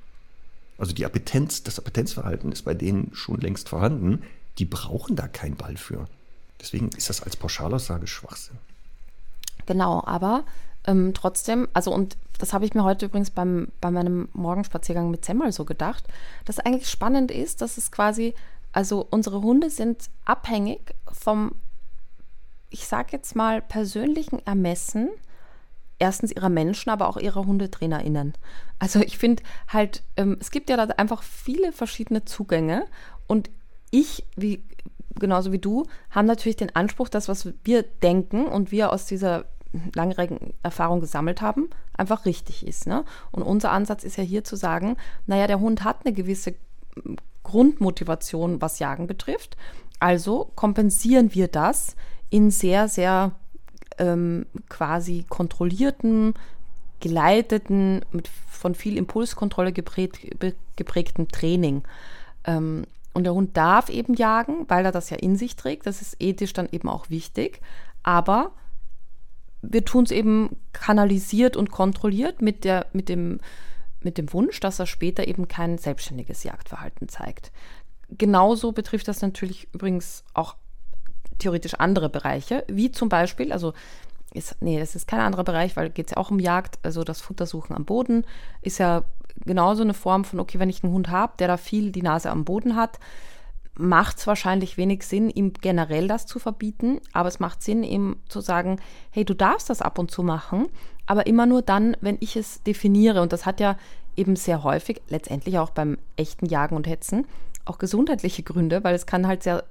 [0.78, 4.24] Also die Appetenz, das Appetenzverhalten ist bei denen schon längst vorhanden.
[4.58, 6.08] Die brauchen da keinen Ball für.
[6.60, 8.58] Deswegen ist das als Pauschalaussage Schwachsinn.
[9.66, 10.46] Genau, aber
[10.86, 15.26] ähm, trotzdem, also und das habe ich mir heute übrigens beim, bei meinem Morgenspaziergang mit
[15.26, 16.06] Semmel so gedacht,
[16.46, 18.34] dass eigentlich spannend ist, dass es quasi,
[18.72, 21.54] also unsere Hunde sind abhängig vom,
[22.70, 25.10] ich sage jetzt mal, persönlichen Ermessen,
[25.98, 28.34] erstens ihrer Menschen, aber auch ihrer HundetrainerInnen.
[28.80, 32.86] Also ich finde halt, ähm, es gibt ja da einfach viele verschiedene Zugänge
[33.28, 33.50] und
[33.92, 34.64] ich, wie
[35.16, 39.46] genauso wie du, haben natürlich den Anspruch, das, was wir denken und wir aus dieser
[39.94, 42.88] langjährigen Erfahrung gesammelt haben, einfach richtig ist.
[42.88, 43.04] Ne?
[43.32, 44.96] Und unser Ansatz ist ja hier zu sagen,
[45.28, 46.56] naja, der Hund hat eine gewisse
[47.44, 49.58] Grundmotivation, was Jagen betrifft.
[50.00, 51.96] Also kompensieren wir das
[52.30, 53.32] in sehr, sehr
[53.98, 56.34] ähm, quasi kontrollierten,
[57.00, 60.20] geleiteten, mit von viel Impulskontrolle geprägt,
[60.76, 61.84] geprägten Training.
[62.46, 65.86] Ähm, und der Hund darf eben jagen, weil er das ja in sich trägt.
[65.86, 67.62] Das ist ethisch dann eben auch wichtig.
[68.04, 68.52] Aber
[69.62, 73.40] wir tun es eben kanalisiert und kontrolliert mit, der, mit, dem,
[74.02, 77.52] mit dem Wunsch, dass er später eben kein selbstständiges Jagdverhalten zeigt.
[78.10, 80.56] Genauso betrifft das natürlich übrigens auch
[81.38, 83.74] theoretisch andere Bereiche, wie zum Beispiel, also
[84.34, 87.04] ist, nee, das ist kein anderer Bereich, weil geht es ja auch um Jagd, also
[87.04, 88.26] das Futtersuchen am Boden
[88.62, 89.04] ist ja
[89.46, 92.30] genauso eine Form von, okay, wenn ich einen Hund habe, der da viel die Nase
[92.30, 93.00] am Boden hat,
[93.76, 98.18] macht es wahrscheinlich wenig Sinn, ihm generell das zu verbieten, aber es macht Sinn, ihm
[98.28, 100.68] zu sagen, hey, du darfst das ab und zu machen,
[101.06, 103.22] aber immer nur dann, wenn ich es definiere.
[103.22, 103.78] Und das hat ja
[104.18, 107.26] eben sehr häufig, letztendlich auch beim echten Jagen und Hetzen,
[107.70, 109.64] auch gesundheitliche Gründe, weil es kann halt sehr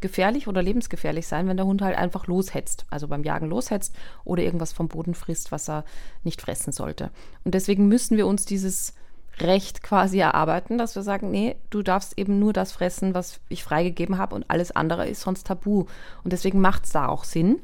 [0.00, 3.94] gefährlich oder lebensgefährlich sein, wenn der Hund halt einfach loshetzt, also beim Jagen loshetzt
[4.24, 5.84] oder irgendwas vom Boden frisst, was er
[6.22, 7.10] nicht fressen sollte.
[7.44, 8.94] Und deswegen müssen wir uns dieses
[9.38, 13.64] Recht quasi erarbeiten, dass wir sagen, nee, du darfst eben nur das fressen, was ich
[13.64, 15.86] freigegeben habe und alles andere ist sonst tabu.
[16.24, 17.60] Und deswegen macht es da auch Sinn,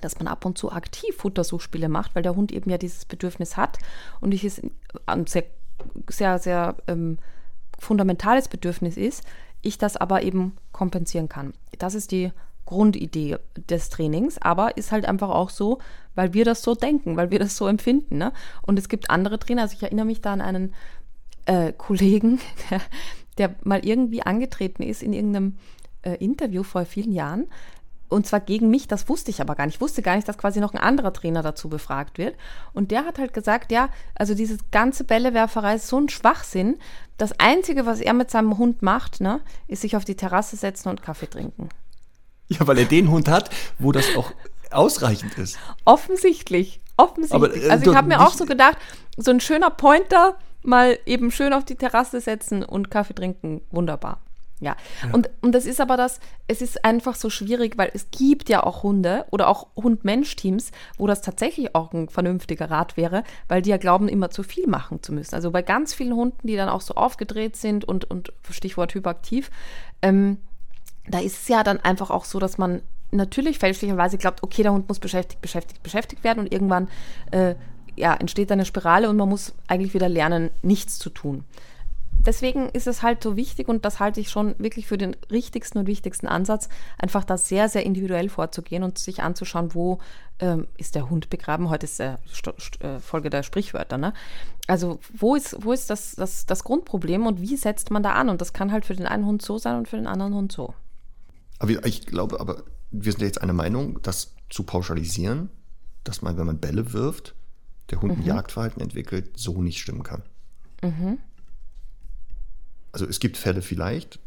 [0.00, 3.56] dass man ab und zu aktiv Futtersuchspiele macht, weil der Hund eben ja dieses Bedürfnis
[3.56, 3.78] hat
[4.20, 4.60] und ich es
[5.06, 5.44] ein sehr,
[6.08, 7.18] sehr, sehr ähm,
[7.78, 9.24] fundamentales Bedürfnis ist,
[9.62, 11.54] ich das aber eben kompensieren kann.
[11.78, 12.32] Das ist die
[12.66, 13.36] Grundidee
[13.68, 15.78] des Trainings, aber ist halt einfach auch so,
[16.14, 18.18] weil wir das so denken, weil wir das so empfinden.
[18.18, 18.32] Ne?
[18.62, 20.74] Und es gibt andere Trainer, also ich erinnere mich da an einen
[21.46, 22.40] äh, Kollegen,
[23.38, 25.58] der, mal irgendwie angetreten ist in irgendeinem
[26.02, 27.46] äh, Interview vor vielen Jahren.
[28.14, 29.74] Und zwar gegen mich, das wusste ich aber gar nicht.
[29.74, 32.36] Ich wusste gar nicht, dass quasi noch ein anderer Trainer dazu befragt wird.
[32.72, 36.76] Und der hat halt gesagt, ja, also diese ganze Bällewerferei ist so ein Schwachsinn.
[37.16, 40.90] Das Einzige, was er mit seinem Hund macht, ne, ist sich auf die Terrasse setzen
[40.90, 41.70] und Kaffee trinken.
[42.46, 43.50] Ja, weil er den Hund hat,
[43.80, 44.30] wo das auch
[44.70, 45.58] ausreichend ist.
[45.84, 46.80] Offensichtlich.
[46.96, 47.34] Offensichtlich.
[47.34, 48.78] Aber, äh, also ich habe mir auch so gedacht,
[49.16, 54.20] so ein schöner Pointer, mal eben schön auf die Terrasse setzen und Kaffee trinken, wunderbar.
[54.64, 54.76] Ja.
[55.12, 58.62] Und, und das ist aber das, es ist einfach so schwierig, weil es gibt ja
[58.62, 63.70] auch Hunde oder auch Hund-Mensch-Teams, wo das tatsächlich auch ein vernünftiger Rat wäre, weil die
[63.70, 65.34] ja glauben, immer zu viel machen zu müssen.
[65.34, 69.50] Also bei ganz vielen Hunden, die dann auch so aufgedreht sind und, und Stichwort hyperaktiv,
[70.02, 70.38] ähm,
[71.06, 74.72] da ist es ja dann einfach auch so, dass man natürlich fälschlicherweise glaubt, okay, der
[74.72, 76.88] Hund muss beschäftigt, beschäftigt, beschäftigt werden und irgendwann
[77.30, 77.54] äh,
[77.96, 81.44] ja, entsteht eine Spirale und man muss eigentlich wieder lernen, nichts zu tun.
[82.26, 85.78] Deswegen ist es halt so wichtig und das halte ich schon wirklich für den richtigsten
[85.78, 86.68] und wichtigsten Ansatz,
[86.98, 89.98] einfach da sehr, sehr individuell vorzugehen und sich anzuschauen, wo
[90.38, 91.70] ähm, ist der Hund begraben.
[91.70, 93.98] Heute ist der St St äh, Folge der Sprichwörter.
[93.98, 94.12] Ne?
[94.66, 98.28] Also wo ist, wo ist das, das, das Grundproblem und wie setzt man da an?
[98.28, 100.52] Und das kann halt für den einen Hund so sein und für den anderen Hund
[100.52, 100.74] so.
[101.58, 105.50] Aber ich glaube, aber wir sind jetzt einer Meinung, das zu pauschalisieren,
[106.04, 107.34] dass man, wenn man Bälle wirft,
[107.90, 108.26] der Hund ein Mhm.
[108.26, 110.22] Jagdverhalten entwickelt, so nicht stimmen kann.
[112.94, 114.20] Also es gibt Fälle vielleicht,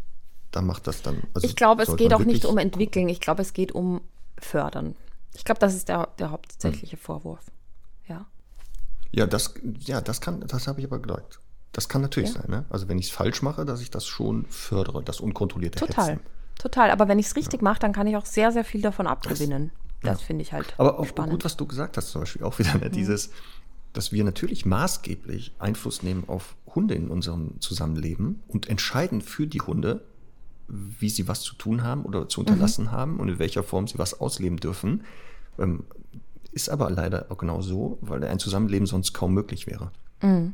[0.51, 1.23] da macht das dann.
[1.33, 3.07] Also Ich glaube, es geht auch nicht um entwickeln.
[3.07, 4.01] Ich glaube, es geht um
[4.37, 4.95] fördern.
[5.33, 7.39] Ich glaube, das ist der, der hauptsächliche Vorwurf.
[8.09, 8.25] Ja.
[9.11, 11.39] Ja, das, ja, das kann, das habe ich aber gedacht.
[11.71, 12.41] Das kann natürlich Ja.
[12.41, 12.65] sein, ne?
[12.69, 16.11] Also wenn ich es falsch mache, dass ich das schon fördere, das unkontrollierte Total.
[16.15, 16.23] Hetzen.
[16.59, 16.91] Total.
[16.91, 19.71] Aber wenn ich es richtig mache, dann kann ich auch sehr, sehr viel davon abgewinnen.
[20.01, 21.29] Das finde ich halt Aber auch spannend.
[21.31, 21.35] Mhm.
[21.37, 22.89] gut, was du gesagt hast, zum Beispiel auch wieder, ne?
[22.89, 23.29] dieses,
[23.93, 29.61] dass wir natürlich maßgeblich Einfluss nehmen auf Hunde in unserem Zusammenleben und entscheiden für die
[29.61, 30.03] Hunde,
[30.67, 32.91] wie sie was zu tun haben oder zu unterlassen Mhm.
[32.91, 35.03] haben und in welcher Form sie was ausleben dürfen.
[35.57, 35.83] Ähm,
[36.51, 39.91] ist aber leider auch genau so, weil ein Zusammenleben sonst kaum möglich wäre.
[40.21, 40.53] Mhm.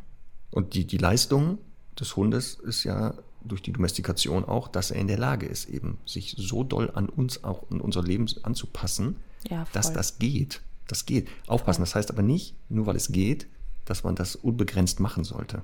[0.52, 1.58] Und die, die Leistung
[2.00, 3.14] des Hundes ist ja
[3.44, 7.10] durch die Domestikation auch, dass er in der Lage ist, eben sich so doll an
[7.10, 9.18] uns auch in unser Leben anzupassen,
[9.50, 9.96] Ja, dass voll.
[9.96, 10.62] das geht.
[10.88, 11.28] Das geht.
[11.48, 13.48] Aufpassen, das heißt aber nicht, nur weil es geht,
[13.86, 15.62] dass man das unbegrenzt machen sollte.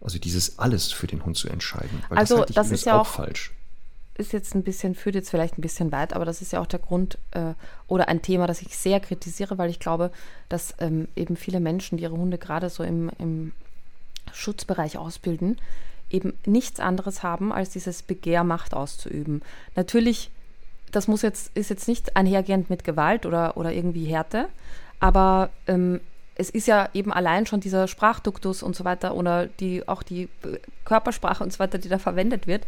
[0.00, 2.02] Also dieses alles für den Hund zu entscheiden.
[2.08, 3.52] Weil Also, das übrigens ist ja auch- falsch.
[4.16, 6.66] ist jetzt ein bisschen, führt jetzt vielleicht ein bisschen weit, aber das ist ja auch
[6.66, 7.54] der Grund äh,
[7.86, 10.10] oder ein Thema, das ich sehr kritisiere, weil ich glaube,
[10.50, 13.52] dass ähm, eben viele Menschen, die ihre Hunde gerade so im, im
[14.32, 15.58] Schutzbereich ausbilden,
[16.10, 19.42] eben nichts anderes haben, als dieses Begehr, Macht auszuüben.
[19.76, 20.30] Natürlich,
[20.90, 24.48] das muss jetzt, ist jetzt nicht einhergehend mit Gewalt oder, oder irgendwie Härte,
[24.98, 26.00] aber ähm,
[26.40, 30.28] es ist ja eben allein schon dieser Sprachduktus und so weiter oder die, auch die
[30.84, 32.66] Körpersprache und so weiter, die da verwendet wird,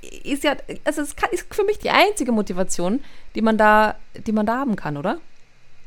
[0.00, 3.00] ist ja, also es kann, ist für mich die einzige Motivation,
[3.34, 5.18] die man da, die man da haben kann, oder?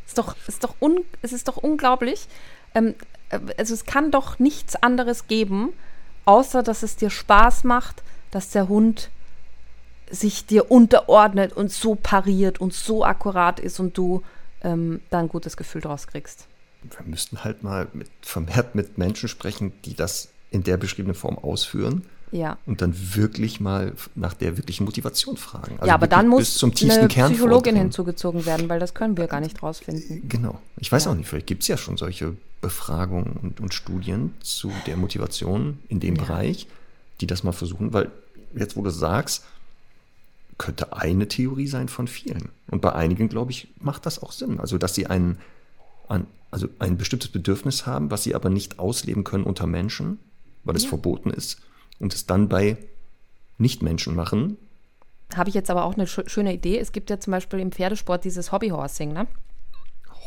[0.05, 2.27] Ist doch, ist doch un, es ist doch unglaublich.
[2.75, 2.93] Ähm,
[3.29, 5.69] äh, also es kann doch nichts anderes geben,
[6.25, 9.09] außer dass es dir Spaß macht, dass der Hund
[10.09, 14.23] sich dir unterordnet und so pariert und so akkurat ist und du
[14.61, 16.47] ähm, da ein gutes Gefühl draus kriegst.
[16.83, 21.37] Wir müssten halt mal mit, vermehrt mit Menschen sprechen, die das in der beschriebenen Form
[21.37, 22.57] ausführen Ja.
[22.65, 25.73] und dann wirklich mal nach der wirklichen Motivation fragen.
[25.77, 27.81] Also ja, aber dann muss bis zum tiefsten eine Kern Psychologin vordringen.
[27.83, 30.27] hinzugezogen werden, weil das können wir gar nicht rausfinden.
[30.27, 30.59] Genau.
[30.77, 31.11] Ich weiß Ja.
[31.11, 35.79] auch nicht, vielleicht gibt es ja schon solche Befragungen und, und Studien zu der Motivation
[35.87, 36.23] in dem Ja.
[36.23, 36.67] Bereich,
[37.21, 38.11] die das mal versuchen, weil
[38.55, 39.45] jetzt, wo du sagst,
[40.57, 42.49] könnte eine Theorie sein von vielen.
[42.69, 44.59] Und bei einigen, glaube ich, macht das auch Sinn.
[44.59, 45.37] Also, dass sie ein,
[46.11, 50.19] ein, also ein bestimmtes Bedürfnis haben, was sie aber nicht ausleben können unter Menschen,
[50.63, 50.89] weil es Ja.
[50.89, 51.61] verboten ist,
[51.99, 52.77] und es dann bei
[53.57, 54.57] Nichtmenschen machen.
[55.35, 56.77] Habe ich jetzt aber auch eine schö- schöne Idee.
[56.79, 59.27] Es gibt ja zum Beispiel im Pferdesport dieses Hobbyhorsing, ne?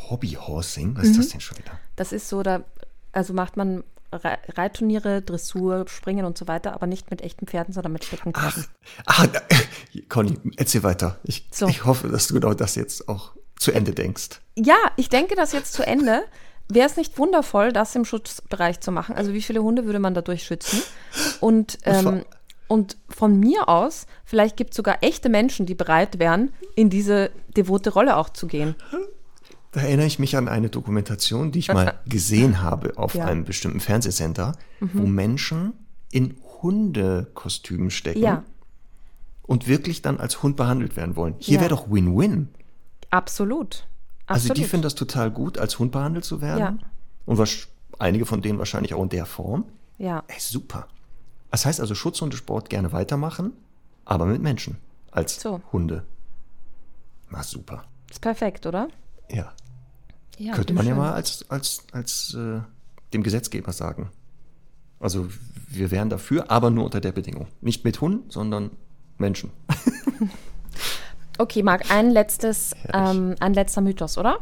[0.09, 1.17] Hobbyhorsing, was ist Mhm.
[1.21, 1.79] das denn schon wieder?
[1.95, 2.63] Das ist so, da
[3.11, 7.73] also macht man Re Reitturniere, Dressur, Springen und so weiter, aber nicht mit echten Pferden,
[7.73, 8.65] sondern mit Steckenpferden.
[9.05, 9.41] Ah, da,
[10.09, 11.19] Conny, erzähl weiter.
[11.23, 11.67] Ich, So.
[11.67, 14.41] ich hoffe, dass du genau das jetzt auch zu Ende denkst.
[14.55, 16.23] Ja, ich denke das jetzt zu Ende.
[16.67, 19.15] Wäre es nicht wundervoll, das im Schutzbereich zu machen?
[19.15, 20.81] Also wie viele Hunde würde man dadurch schützen?
[21.39, 22.23] Und, ähm,
[22.67, 27.29] und von mir aus, vielleicht gibt es sogar echte Menschen, die bereit wären, in diese
[27.55, 28.75] devote Rolle auch zu gehen.
[29.73, 33.25] Da erinnere ich mich an eine Dokumentation, die ich mal gesehen habe auf Ja.
[33.25, 35.73] einem bestimmten Fernsehsender, wo Menschen
[36.11, 38.43] in Hundekostümen stecken Ja,
[39.43, 41.35] und wirklich dann als Hund behandelt werden wollen.
[41.39, 41.61] Hier Ja.
[41.61, 42.49] wäre doch Win-Win.
[43.11, 43.87] Absolut.
[44.27, 44.57] Also absolut.
[44.57, 46.59] die finden das total gut, als Hund behandelt zu werden.
[46.59, 46.87] Ja.
[47.25, 47.67] Und was,
[47.99, 49.65] einige von denen wahrscheinlich auch in der Form.
[49.97, 50.87] Ja, Ey, super.
[51.51, 53.53] Das heißt also, Schutzhundesport gerne weitermachen,
[54.03, 54.77] aber mit Menschen
[55.11, 55.61] als So.
[55.71, 56.05] Hunde.
[57.29, 57.85] Na super.
[58.09, 58.89] ist perfekt, oder?
[59.29, 59.53] Ja.
[60.37, 60.97] Ja, Könnte man ja schön.
[60.97, 62.59] mal als, als, als äh,
[63.13, 64.09] dem Gesetzgeber sagen.
[64.99, 65.29] Also
[65.69, 67.47] wir wären dafür, aber nur unter der Bedingung.
[67.61, 68.71] Nicht mit Hunden, sondern
[69.17, 69.51] Menschen.
[71.37, 74.39] Okay, Marc, ein letztes, ähm, ein letzter Mythos, oder?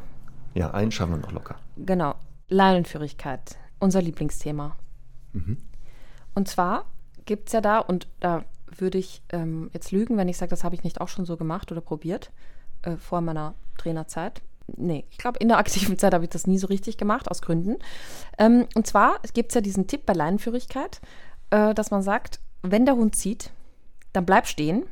[0.53, 1.55] Ja, einen schaffen wir noch locker.
[1.77, 2.15] Genau.
[2.49, 4.75] Leinenführigkeit, unser Lieblingsthema.
[6.35, 6.85] Und zwar
[7.25, 8.43] gibt es ja da, und da
[8.77, 11.37] würde ich ähm, jetzt lügen, wenn ich sage, das habe ich nicht auch schon so
[11.37, 12.31] gemacht oder probiert,
[12.83, 14.41] äh, vor meiner Trainerzeit.
[14.77, 17.41] Nee, ich glaube, in der aktiven Zeit habe ich das nie so richtig gemacht, aus
[17.41, 17.77] Gründen.
[18.37, 21.01] Ähm, und zwar gibt es ja diesen Tipp bei Leinenführigkeit,
[21.49, 23.51] äh, dass man sagt, wenn der Hund zieht,
[24.13, 24.85] dann bleib stehen,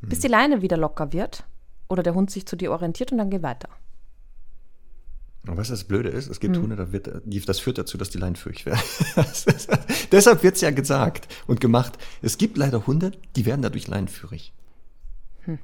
[0.00, 1.44] bis die Leine wieder locker wird
[1.88, 3.68] oder der Hund sich zu dir orientiert und dann geh weiter.
[5.46, 6.64] Und was das Blöde ist, es gibt hm.
[6.64, 7.10] Hunde, da wird,
[7.46, 8.80] das führt dazu, dass die leinführig werden.
[10.12, 11.98] Deshalb wird es ja gesagt und gemacht.
[12.20, 14.52] Es gibt leider Hunde, die werden dadurch leinführig.
[15.44, 15.58] Hm.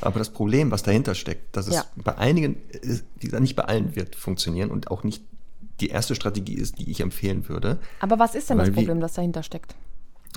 [0.00, 1.84] Aber das Problem, was dahinter steckt, dass es ja.
[1.96, 2.56] bei einigen,
[3.20, 5.24] die nicht bei allen wird funktionieren und auch nicht
[5.80, 7.80] die erste Strategie ist, die ich empfehlen würde.
[7.98, 9.74] Aber was ist denn das Problem, wie, das dahinter steckt?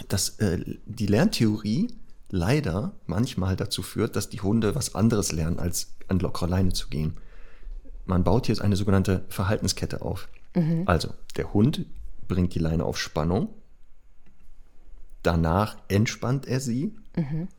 [0.07, 1.89] Dass äh, die Lerntheorie
[2.33, 6.89] leider manchmal dazu führt, dass die Hunde was anderes lernen, als an lockerer Leine zu
[6.89, 7.13] gehen.
[8.05, 10.27] Man baut jetzt eine sogenannte Verhaltenskette auf.
[10.55, 10.81] Mhm.
[10.87, 11.85] Also, der Hund
[12.27, 13.49] bringt die Leine auf Spannung,
[15.21, 17.49] danach entspannt er sie mhm.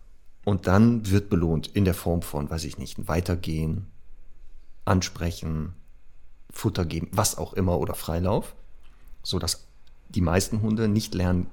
[0.44, 3.86] und dann wird belohnt in der Form von, weiß ich nicht, weitergehen,
[4.84, 5.74] ansprechen,
[6.50, 8.56] Futter geben, was auch immer oder Freilauf,
[9.22, 9.68] sodass
[10.08, 11.46] die meisten Hunde nicht lernen,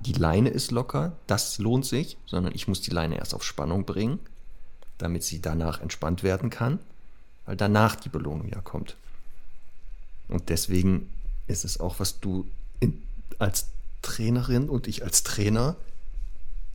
[0.00, 3.84] die Leine ist locker, das lohnt sich, sondern ich muss die Leine erst auf Spannung
[3.84, 4.18] bringen,
[4.98, 6.78] damit sie danach entspannt werden kann,
[7.44, 8.96] weil danach die Belohnung ja kommt.
[10.28, 11.10] Und deswegen
[11.46, 12.48] ist es auch, was du
[12.80, 13.02] in,
[13.38, 13.68] als
[14.02, 15.76] Trainerin und ich als Trainer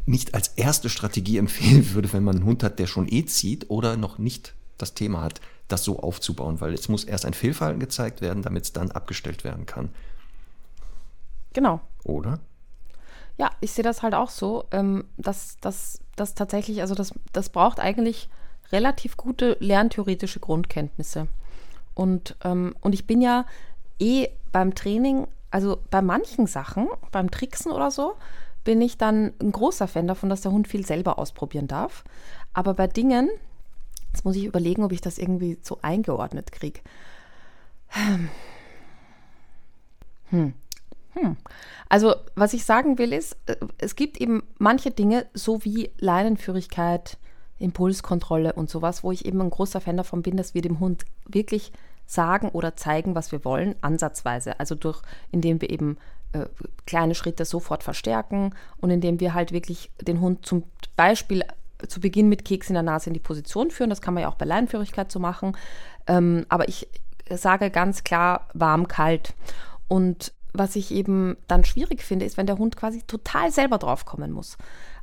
[0.05, 3.69] nicht als erste Strategie empfehlen würde, wenn man einen Hund hat, der schon eh zieht
[3.69, 7.79] oder noch nicht das Thema hat, das so aufzubauen, weil es muss erst ein Fehlverhalten
[7.79, 9.89] gezeigt werden, damit es dann abgestellt werden kann.
[11.53, 11.81] Genau.
[12.03, 12.39] Oder?
[13.37, 15.99] Ja, ich sehe das halt auch so, ähm, dass das
[16.35, 18.29] tatsächlich, also das, das braucht eigentlich
[18.71, 21.27] relativ gute lerntheoretische Grundkenntnisse.
[21.93, 23.45] Und, ähm, und ich bin ja
[23.99, 28.13] eh beim Training, also bei manchen Sachen, beim Tricksen oder so,
[28.63, 32.03] bin ich dann ein großer Fan davon, dass der Hund viel selber ausprobieren darf.
[32.53, 33.29] Aber bei Dingen,
[34.11, 36.81] Jetzt muss ich überlegen, ob ich das irgendwie so eingeordnet kriege.
[40.29, 40.53] Hm.
[41.13, 41.37] Hm.
[41.89, 47.17] Also, was ich sagen will, ist, äh, es gibt eben manche Dinge, so wie Leinenführigkeit,
[47.59, 51.05] Impulskontrolle und sowas, wo ich eben ein großer Fan davon bin, dass wir dem Hund
[51.27, 51.71] wirklich
[52.07, 54.59] sagen oder zeigen, was wir wollen, ansatzweise.
[54.59, 55.01] Also durch,
[55.31, 55.97] indem wir eben
[56.33, 56.45] äh,
[56.85, 60.63] kleine Schritte sofort verstärken und indem wir halt wirklich den Hund zum
[60.95, 61.43] Beispiel
[61.87, 63.89] zu Beginn mit Keks in der Nase in die Position führen.
[63.89, 65.57] Das kann man ja auch bei Leinenführigkeit so machen.
[66.07, 66.87] Ähm, aber ich
[67.29, 69.33] sage ganz klar warm, kalt.
[69.87, 74.31] Und was ich eben dann schwierig finde, ist, wenn der Hund quasi total selber draufkommen
[74.31, 74.57] muss.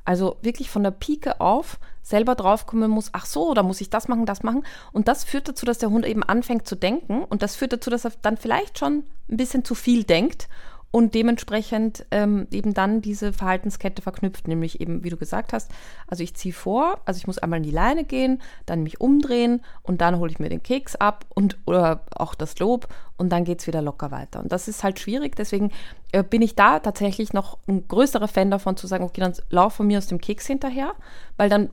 [0.04, 4.08] Also wirklich von der Pike auf selber draufkommen muss, ach so, da muss ich das
[4.08, 4.64] machen, das machen.
[4.92, 7.24] Und das führt dazu, dass der Hund eben anfängt zu denken.
[7.24, 10.48] Und das führt dazu, dass er dann vielleicht schon ein bisschen zu viel denkt
[10.90, 15.70] und dementsprechend ähm, eben dann diese Verhaltenskette verknüpft, nämlich eben, wie du gesagt hast,
[16.06, 19.62] also ich ziehe vor, also ich muss einmal in die Leine gehen, dann mich umdrehen
[19.82, 23.44] und dann hole ich mir den Keks ab und oder auch das Lob und dann
[23.44, 24.40] geht es wieder locker weiter.
[24.40, 25.72] Und das ist halt schwierig, deswegen
[26.12, 29.74] äh, bin ich da tatsächlich noch ein größerer Fan davon zu sagen, okay, dann lauf
[29.74, 30.94] von mir aus dem Keks hinterher,
[31.36, 31.68] weil dann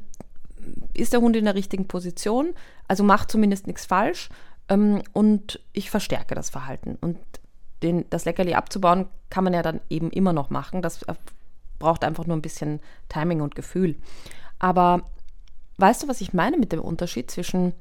[0.94, 2.54] ist der Hund in der richtigen Position,
[2.88, 4.30] also macht zumindest nichts falsch
[4.68, 6.98] ähm, und ich verstärke das Verhalten.
[7.00, 7.18] Und
[7.86, 10.82] den, das Leckerli abzubauen, kann man ja dann eben immer noch machen.
[10.82, 11.14] Das äh,
[11.80, 12.80] braucht einfach nur ein bisschen
[13.10, 13.96] Timing und Gefühl.
[14.60, 15.04] Aber
[15.78, 17.74] weißt du, was ich meine mit dem Unterschied zwischen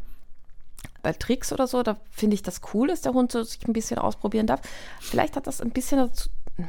[1.03, 3.73] bei Tricks oder so, da finde ich das cool, dass der Hund so sich ein
[3.73, 4.61] bisschen ausprobieren darf.
[5.01, 6.29] Vielleicht hat das ein bisschen dazu,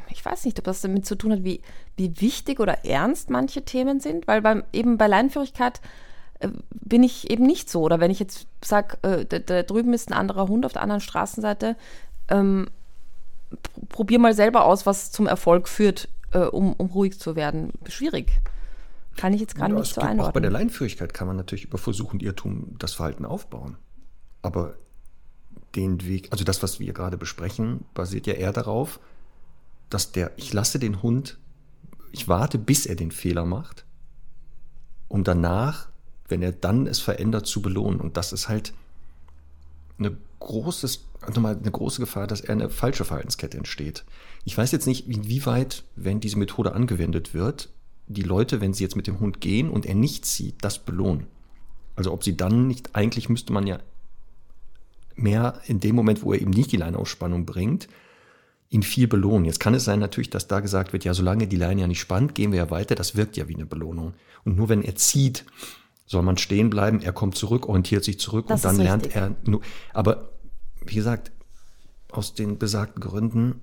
[0.10, 1.62] ich weiß nicht, ob das damit zu tun hat, wie,
[1.96, 5.80] wie wichtig oder ernst manche Themen sind, weil beim, eben bei Leinführigkeit
[6.40, 7.82] äh, bin ich eben nicht so.
[7.82, 10.82] Oder wenn ich jetzt sage, äh, da, da, drüben ist ein anderer Hund auf der
[10.82, 11.76] anderen Straßenseite,
[12.30, 12.68] ähm,
[13.90, 17.72] probier mal selber aus, was zum Erfolg führt, äh, um, um ruhig zu werden.
[17.88, 18.32] Schwierig.
[19.18, 20.28] Kann ich jetzt gerade ja, nicht so einordnen.
[20.28, 23.78] Auch bei der Leinführigkeit kann man natürlich über Versuch und Irrtum das Verhalten aufbauen.
[24.42, 24.76] Aber
[25.76, 29.00] den Weg, also das, was wir gerade besprechen, basiert ja eher darauf,
[29.90, 31.38] dass der, ich lasse den Hund,
[32.12, 33.86] ich warte, bis er den Fehler macht,
[35.08, 35.88] um danach,
[36.28, 38.02] wenn er dann es verändert, zu belohnen.
[38.02, 38.74] Und das ist halt
[39.98, 44.04] eine großes, nochmal eine große Gefahr, dass eher eine falsche Verhaltenskette entsteht.
[44.44, 47.70] Ich weiß jetzt nicht, inwieweit, wenn diese Methode angewendet wird,
[48.08, 51.28] die Leute, wenn sie jetzt mit dem Hund gehen und er nicht zieht, das belohnen.
[51.96, 53.80] Also ob sie dann nicht, eigentlich müsste man ja
[55.16, 57.88] mehr in dem Moment, wo er eben nicht die Leinauspannung bringt,
[58.70, 59.46] ihn viel belohnen.
[59.46, 62.00] Jetzt kann es sein natürlich, dass da gesagt wird, ja, solange die Leine ja nicht
[62.00, 64.14] spannt, gehen wir ja weiter, das wirkt ja wie eine Belohnung.
[64.44, 65.46] Und nur wenn er zieht,
[66.06, 69.36] soll man stehen bleiben, er kommt zurück, orientiert sich zurück das und dann lernt er
[69.46, 69.62] nur.
[69.94, 70.30] Aber
[70.86, 71.32] wie gesagt,
[72.12, 73.62] aus den besagten Gründen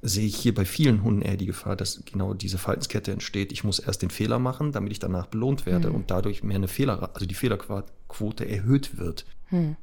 [0.00, 3.52] sehe ich hier bei vielen Hunden eher die Gefahr, dass genau diese Verhaltenskette entsteht.
[3.52, 5.94] Ich muss erst den Fehler machen, damit ich danach belohnt werde mhm.
[5.94, 9.24] und dadurch mehr eine Fehler, also die Fehlerquote erhöht wird.
[9.50, 9.76] Mhm.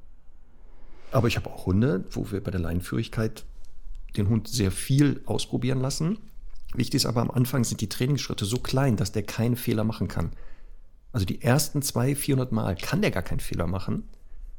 [1.11, 3.45] Aber ich habe auch Hunde, wo wir bei der Leinenführigkeit
[4.17, 6.17] den Hund sehr viel ausprobieren lassen.
[6.73, 10.07] Wichtig ist aber am Anfang sind die Trainingsschritte so klein, dass der keinen Fehler machen
[10.07, 10.31] kann.
[11.11, 14.03] Also die ersten zwei, 400 Mal kann der gar keinen Fehler machen,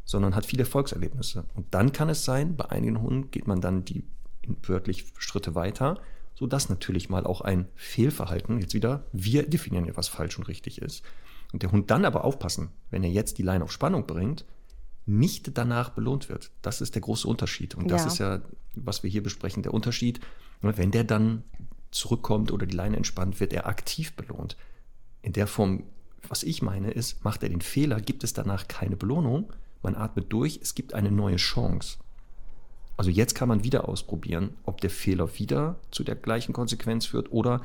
[0.05, 1.44] sondern hat viele Erfolgserlebnisse.
[1.55, 4.05] Und dann kann es sein, bei einigen Hunden geht man dann die
[4.62, 6.01] wörtlich Schritte weiter,
[6.34, 10.80] sodass natürlich mal auch ein Fehlverhalten, jetzt wieder, wir definieren ja, was falsch und richtig
[10.82, 11.03] ist.
[11.53, 14.44] Und der Hund dann aber aufpassen, wenn er jetzt die Leine auf Spannung bringt,
[15.07, 16.51] nicht danach belohnt wird.
[16.62, 17.74] Das ist der große Unterschied.
[17.74, 18.07] Und das Ja.
[18.09, 18.40] ist ja,
[18.74, 20.20] was wir hier besprechen, der Unterschied.
[20.61, 21.42] Wenn der dann
[21.90, 24.57] zurückkommt oder die Leine entspannt, wird er aktiv belohnt.
[25.22, 25.84] In der Form,
[26.28, 29.52] was ich meine, ist, macht er den Fehler, gibt es danach keine Belohnung,
[29.82, 31.98] man atmet durch, es gibt eine neue Chance.
[32.96, 37.32] Also jetzt kann man wieder ausprobieren, ob der Fehler wieder zu der gleichen Konsequenz führt
[37.32, 37.62] oder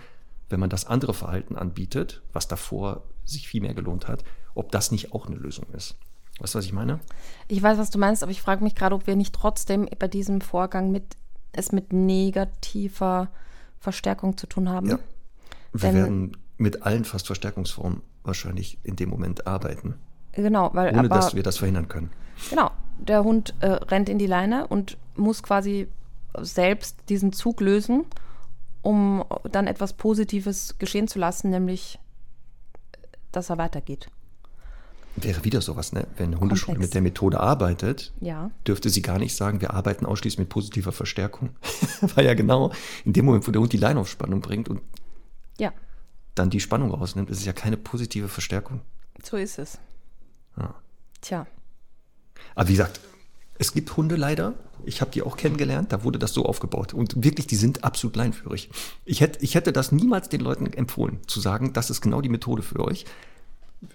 [0.50, 4.92] wenn man das andere Verhalten anbietet, was davor sich viel mehr gelohnt hat, ob das
[4.92, 5.96] nicht auch eine Lösung ist.
[6.40, 7.00] Weißt du, was ich meine?
[7.48, 10.08] Ich weiß, was du meinst, aber ich frage mich gerade, ob wir nicht trotzdem bei
[10.08, 11.18] diesem Vorgang mit
[11.52, 13.30] es mit negativer
[13.80, 14.90] Verstärkung zu tun haben.
[14.90, 15.00] Ja.
[15.74, 19.96] Wir Denn- werden mit allen fast Verstärkungsformen wahrscheinlich in dem Moment arbeiten,
[20.34, 22.10] Genau, weil ohne aber, dass wir das verhindern können.
[22.50, 25.88] genau, der Hund äh, rennt in die Leine und muss quasi
[26.40, 28.06] selbst diesen Zug lösen,
[28.82, 32.00] um dann etwas Positives geschehen zu lassen, nämlich
[33.32, 34.10] dass er weitergeht.
[35.18, 36.08] Wäre wieder sowas, ne?
[36.18, 38.52] Wenn eine Hundeschule mit der Methode arbeitet, Ja.
[38.68, 41.52] dürfte sie gar nicht sagen, wir arbeiten ausschließlich mit positiver Verstärkung.
[42.16, 42.72] Weil ja genau
[43.06, 44.82] in dem Moment, wo der Hund die Leine auf Spannung bringt und
[45.58, 45.72] Ja,
[46.36, 48.82] dann die Spannung rausnimmt, ist es ja keine positive Verstärkung.
[49.24, 49.78] so ist es.
[50.58, 50.74] Ja.
[51.22, 51.48] Tja.
[52.56, 53.00] Aber wie gesagt,
[53.58, 54.54] es gibt Hunde leider.
[54.86, 56.94] Ich habe die auch kennengelernt, da wurde das so aufgebaut.
[56.94, 58.70] Und wirklich, die sind absolut leinführig.
[59.06, 62.30] Ich hätte, ich hätte das niemals den Leuten empfohlen, zu sagen, das ist genau die
[62.30, 63.06] Methode für euch.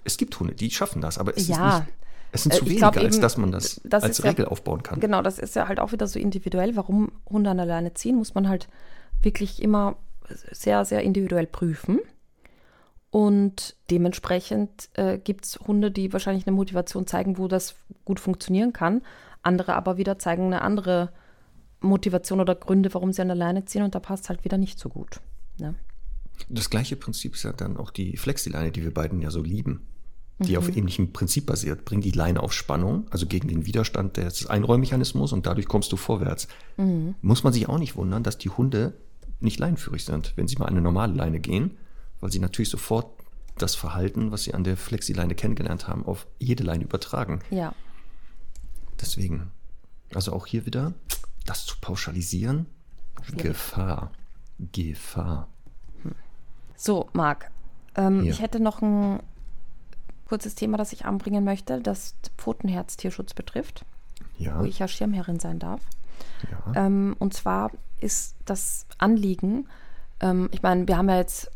[0.05, 1.79] Es gibt Hunde, die schaffen das, aber es, Ja.
[1.79, 1.93] ist nicht,
[2.33, 4.31] es sind Äh, zu ich wenige, als eben, dass man das, das als ist ja-
[4.31, 4.99] Regel aufbauen kann.
[5.01, 6.75] Genau, das ist ja halt auch wieder so individuell.
[6.77, 8.69] Warum Hunde an der Leine ziehen, muss man halt
[9.23, 9.97] wirklich immer
[10.53, 12.01] sehr, sehr individuell prüfen.
[13.11, 18.73] Und dementsprechend äh, gibt es Hunde, die wahrscheinlich eine Motivation zeigen, wo das gut funktionieren
[18.73, 19.03] kann.
[19.43, 21.11] Andere aber wieder zeigen eine andere
[21.81, 23.83] Motivation oder Gründe, warum sie an der Leine ziehen.
[23.83, 25.21] Und da passt halt wieder nicht so gut.
[25.59, 25.75] Ne?
[26.49, 29.87] Das gleiche Prinzip ist ja dann auch die Flexi-Leine, die wir beiden ja so lieben,
[30.39, 31.85] die auf ähnlichem Prinzip basiert.
[31.85, 35.97] Bring die Leine auf Spannung, also gegen den Widerstand des Einrollmechanismus und dadurch kommst du
[35.97, 36.49] vorwärts.
[37.21, 38.95] Muss man sich auch nicht wundern, dass die Hunde
[39.41, 41.77] nicht leinenführig sind, wenn sie mal eine normale Leine gehen,
[42.21, 43.07] weil sie natürlich sofort
[43.59, 47.41] das Verhalten, was sie an der Flexi-Leine kennengelernt haben, auf jede Leine übertragen.
[47.51, 47.75] Ja.
[49.01, 49.51] Deswegen,
[50.15, 50.95] also auch hier wieder,
[51.47, 52.67] das zu pauschalisieren,
[53.37, 54.13] Gefahr.
[54.73, 55.49] Gefahr.
[56.77, 57.51] So, Marc,
[57.97, 59.21] ähm, ich hätte noch ein
[60.27, 63.85] kurzes Thema, das ich anbringen möchte, das Pfotenherz-Tierschutz betrifft,
[64.39, 65.83] Ja, wo ich ja Schirmherrin sein darf.
[66.51, 66.87] ja.
[66.87, 69.69] Ähm, und zwar ist das Anliegen,
[70.21, 71.51] ähm, ich meine, wir haben ja jetzt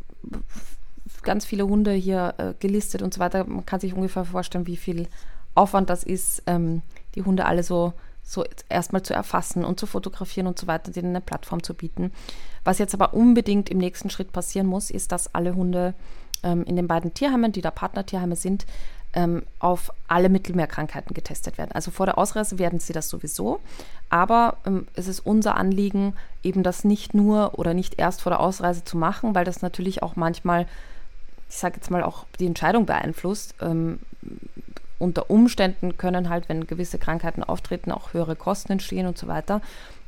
[1.22, 3.44] ganz viele Hunde hier äh, gelistet und so weiter.
[3.44, 5.08] Man kann sich ungefähr vorstellen, wie viel
[5.54, 6.82] Aufwand das ist, ähm,
[7.14, 11.10] die Hunde alle so, so erstmal zu erfassen und zu fotografieren und so weiter, denen
[11.10, 12.12] eine Plattform zu bieten.
[12.64, 15.94] Was jetzt aber unbedingt im nächsten Schritt passieren muss, ist, dass alle Hunde
[16.42, 18.66] ähm, in den beiden Tierheimen, die da Partnertierheime sind,
[19.14, 21.72] ähm, auf alle Mittelmeerkrankheiten getestet werden.
[21.72, 23.60] Also vor der Ausreise werden sie das sowieso,
[24.10, 28.40] aber ähm, es ist unser Anliegen, eben das nicht nur oder nicht erst vor der
[28.40, 30.66] Ausreise zu machen, weil das natürlich auch manchmal,
[31.48, 33.54] ich sage jetzt mal, auch die Entscheidung beeinflusst.
[33.60, 34.00] Ähm,
[34.98, 39.60] unter Umständen können halt, wenn gewisse Krankheiten auftreten, auch höhere Kosten entstehen und so weiter.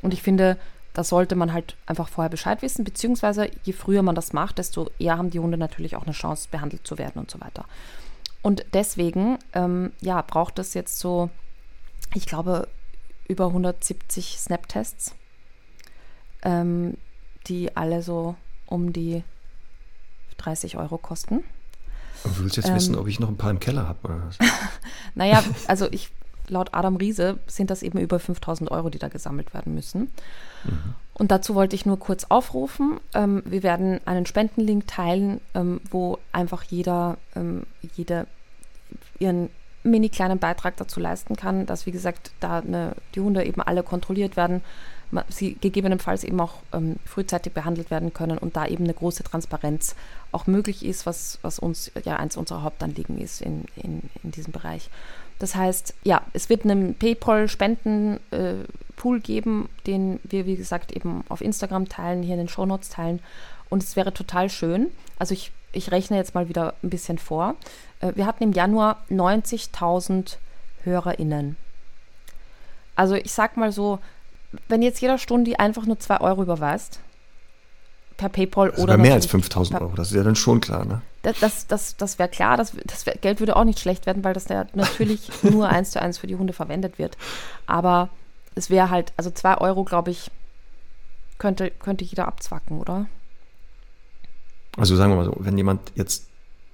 [0.02, 0.56] Und ich finde,
[0.94, 4.90] da sollte man halt einfach vorher Bescheid wissen, beziehungsweise je früher man das macht, desto
[4.98, 7.66] eher haben die Hunde natürlich auch eine Chance, behandelt zu werden und so weiter.
[8.46, 11.30] Und deswegen, ähm, ja, braucht es jetzt so,
[12.14, 12.68] ich glaube,
[13.26, 15.16] über 170 Snap-Tests,
[16.42, 16.96] ähm,
[17.48, 18.36] die alle so
[18.66, 19.24] um die
[20.38, 21.42] 30 Euro kosten.
[22.22, 24.38] Du willst jetzt ähm, wissen, ob ich noch ein paar im Keller habe oder was?
[25.16, 26.12] Naja, also ich,
[26.46, 30.12] laut Adam Riese sind das eben über 5000 Euro, die da gesammelt werden müssen.
[31.14, 33.00] Und dazu wollte ich nur kurz aufrufen.
[33.12, 37.64] Ähm, wir werden einen Spendenlink teilen, ähm, wo einfach jeder, ähm,
[37.96, 38.28] jeder
[39.18, 39.50] ihren
[39.82, 43.82] mini kleinen Beitrag dazu leisten kann, dass, wie gesagt, da eine, die Hunde eben alle
[43.82, 44.62] kontrolliert werden,
[45.28, 49.94] sie gegebenenfalls eben auch ähm, frühzeitig behandelt werden können und da eben eine große Transparenz
[50.32, 54.52] auch möglich ist, was, was uns ja eins unserer Hauptanliegen ist in, in, in diesem
[54.52, 54.90] Bereich.
[55.38, 61.88] Das heißt, ja, es wird einen PayPal-Spenden-Pool geben, den wir, wie gesagt, eben auf Instagram
[61.88, 63.20] teilen, hier in den Shownotes teilen.
[63.68, 64.92] Und es wäre total schön.
[65.18, 67.56] Also ich, ich rechne jetzt mal wieder ein bisschen vor.
[68.00, 70.36] Äh, Wir hatten im Januar 90.000
[70.84, 71.56] HörerInnen.
[72.94, 73.98] Also ich sag mal so,
[74.68, 77.00] wenn jetzt jeder Stunde einfach nur 2 Euro überweist,
[78.16, 80.60] per PayPal Also oder mehr als natürlich 5000 per- Euro, das ist ja dann schon
[80.60, 81.02] klar, ne?
[81.22, 84.22] Das, das, das, das wäre klar, das, das wär, Geld würde auch nicht schlecht werden,
[84.24, 87.18] weil das ja natürlich nur eins zu eins für die Hunde verwendet wird.
[87.66, 88.08] Aber
[88.54, 90.30] es wäre halt, also zwei Euro, glaube ich,
[91.38, 93.06] könnte, könnte jeder abzwacken, oder?
[94.78, 96.26] Also sagen wir mal so, wenn jemand jetzt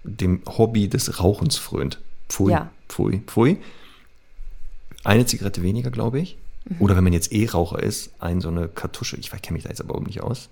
[0.05, 2.71] dem Hobby des Rauchens frönt, pfui, Ja.
[2.89, 3.59] pfui, pfui,
[5.05, 6.37] eine Zigarette weniger, glaube ich.
[6.65, 6.77] Mhm.
[6.81, 9.69] Oder wenn man jetzt eh Raucher ist, ein so eine Kartusche, ich kenne mich da
[9.69, 10.49] jetzt aber auch nicht aus,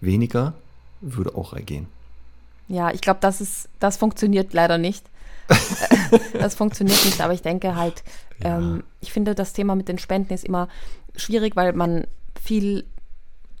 [0.00, 0.54] weniger
[1.00, 1.86] würde auch gehen.
[2.68, 5.04] Ja, ich glaube, das ist, das funktioniert leider nicht.
[6.34, 8.04] das funktioniert nicht, aber ich denke halt,
[8.42, 8.58] Ja.
[8.58, 10.68] ähm, ich finde, das Thema mit den Spenden ist immer
[11.16, 12.06] schwierig, weil man
[12.40, 12.84] viel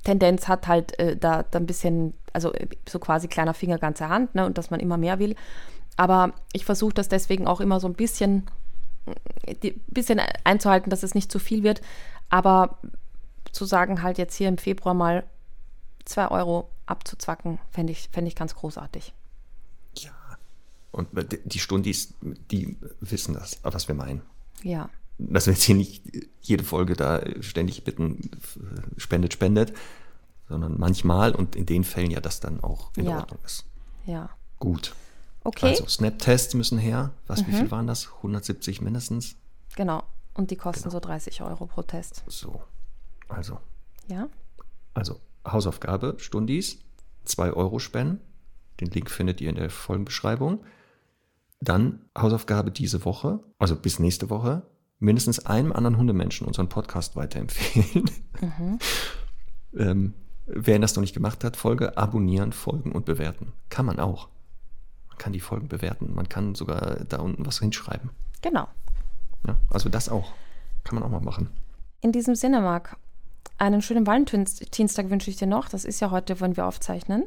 [0.04, 4.08] Tendenz hat, halt äh, da, da ein bisschen, also äh, so quasi kleiner Finger, ganze
[4.08, 5.36] Hand, ne, und dass man immer mehr will.
[5.96, 8.46] Aber ich versuche das deswegen auch immer so ein bisschen,
[9.46, 11.82] äh, die, bisschen einzuhalten, dass es nicht zu viel wird.
[12.28, 12.78] Aber
[13.52, 15.24] zu sagen, halt jetzt hier im Februar mal
[16.04, 19.12] zwei Euro abzuzwacken, fände ich, fänd ich ganz großartig.
[19.96, 20.12] Ja.
[20.92, 21.08] Und
[21.44, 24.22] die Stundis, die wissen das, was wir meinen.
[24.62, 24.90] Ja,
[25.28, 26.02] dass wir jetzt hier nicht
[26.40, 28.30] jede Folge da ständig bitten,
[28.96, 29.72] spendet, spendet,
[30.48, 33.18] sondern manchmal und in den Fällen ja das dann auch in Ja.
[33.18, 33.64] Ordnung ist.
[34.06, 34.30] ja.
[34.58, 34.94] Gut.
[35.42, 37.12] Okay, Also Snap-Tests müssen her.
[37.26, 38.08] Was, wie viel waren das?
[38.18, 39.36] 170 mindestens?
[39.74, 40.02] genau.
[40.34, 42.22] Und die kosten so 30 Euro pro Test.
[42.26, 42.62] So.
[43.28, 43.58] Also,
[44.06, 44.28] Ja,
[44.94, 46.78] also Hausaufgabe, Stundis,
[47.24, 48.20] 2 Euro spenden.
[48.80, 50.62] Den Link findet ihr in der Folgenbeschreibung.
[51.60, 54.62] Dann Hausaufgabe diese Woche, also bis nächste Woche,
[55.00, 58.10] mindestens einem anderen Hundemenschen unseren Podcast weiterempfehlen.
[59.76, 60.14] ähm,
[60.46, 63.52] wer das noch nicht gemacht hat, Folge abonnieren, folgen und bewerten.
[63.70, 64.28] Kann man auch.
[65.08, 66.14] Man kann die Folgen bewerten.
[66.14, 68.10] Man kann sogar da unten was hinschreiben.
[68.42, 68.68] genau.
[69.46, 70.32] Ja, also das auch.
[70.84, 71.48] Kann man auch mal machen.
[72.02, 72.96] In diesem Sinne, Marc,
[73.56, 75.68] einen schönen Valentinstag wünsche ich dir noch.
[75.70, 77.24] Das ist ja heute, wenn wir aufzeichnen.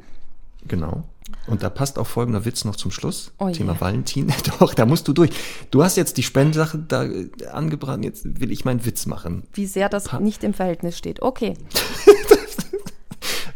[0.66, 1.04] Genau.
[1.46, 3.32] Und da passt auch folgender Witz noch zum Schluss.
[3.38, 3.50] Oh.
[3.50, 4.32] Thema Valentin.
[4.60, 5.30] Doch, da musst du durch.
[5.70, 7.98] Du hast jetzt die Spendensache da äh, angebracht.
[8.02, 9.46] Jetzt will ich meinen Witz machen.
[9.52, 11.20] Wie sehr das Pa- nicht im Verhältnis steht.
[11.22, 11.54] Okay,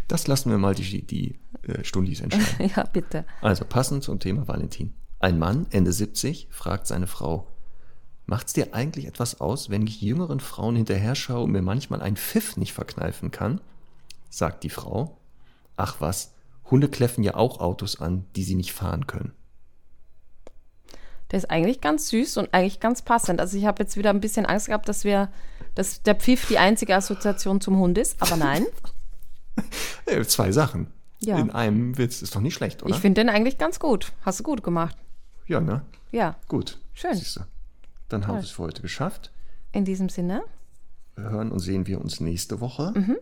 [0.09, 2.71] Das lassen wir mal die, die äh, Stundis entscheiden.
[2.77, 3.25] ja, bitte.
[3.43, 4.95] Also passend zum Thema Valentin.
[5.21, 7.47] Ein Mann, Ende 70, fragt seine Frau,
[8.25, 12.17] macht's dir eigentlich etwas aus, wenn ich jüngeren Frauen hinterher schaue und mir manchmal einen
[12.17, 13.61] Pfiff nicht verkneifen kann?
[14.31, 15.19] Sagt die Frau,
[15.77, 16.33] ach was,
[16.71, 19.33] Hunde kläffen ja auch Autos an, die sie nicht fahren können.
[21.31, 23.41] Der ist eigentlich ganz süß und eigentlich ganz passend.
[23.41, 25.31] Also ich habe jetzt wieder ein bisschen Angst gehabt, dass wir,
[25.75, 28.21] dass der Pfiff die einzige Assoziation zum Hund ist.
[28.23, 28.65] Aber nein,
[30.27, 30.89] zwei Sachen.
[31.21, 31.39] Ja.
[31.39, 32.95] In einem Witz ist doch nicht schlecht, oder?
[32.95, 34.13] ich finde den eigentlich ganz gut.
[34.23, 34.97] Hast du gut gemacht.
[35.47, 35.83] ja, ne?
[36.13, 36.79] Ja, Gut.
[36.95, 37.15] Schön.
[37.15, 37.47] Siehste.
[38.09, 39.31] Dann haben wir es für heute geschafft.
[39.73, 40.43] in diesem Sinne.
[41.17, 42.93] Hören und sehen wir uns nächste Woche.
[42.95, 43.17] Mhm.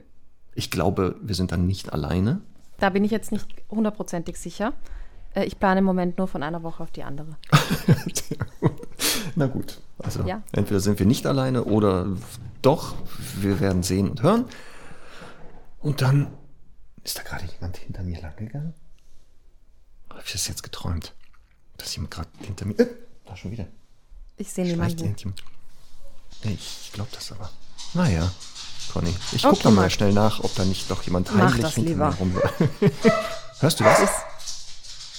[0.55, 2.41] Ich glaube, wir sind dann nicht alleine.
[2.79, 4.73] Da bin ich jetzt nicht hundertprozentig sicher.
[5.35, 7.37] Äh, Ich plane im Moment nur von einer Woche auf die andere.
[9.35, 9.81] Na gut.
[9.99, 10.43] Also Ja.
[10.53, 12.07] entweder sind wir nicht alleine oder
[12.63, 12.95] doch.
[13.37, 14.45] Wir werden sehen und hören.
[15.81, 16.33] Und dann
[17.05, 18.75] ist da gerade jemand hinter mir lang gegangen.
[20.11, 21.15] Habe ich das jetzt geträumt?
[21.77, 22.79] Dass jemand gerade hinter mir.
[22.79, 22.87] Äh,
[23.27, 23.67] da schon wieder.
[24.39, 25.15] Ich sehe niemanden.
[26.45, 27.51] ich glaube das aber.
[27.95, 28.31] Naja,
[28.93, 29.15] Conny.
[29.33, 32.15] Ich Okay, gucke da mal schnell nach, ob da nicht doch jemand heimlich hinter mir
[32.15, 32.55] rumläuft.
[33.61, 34.11] Hörst du das?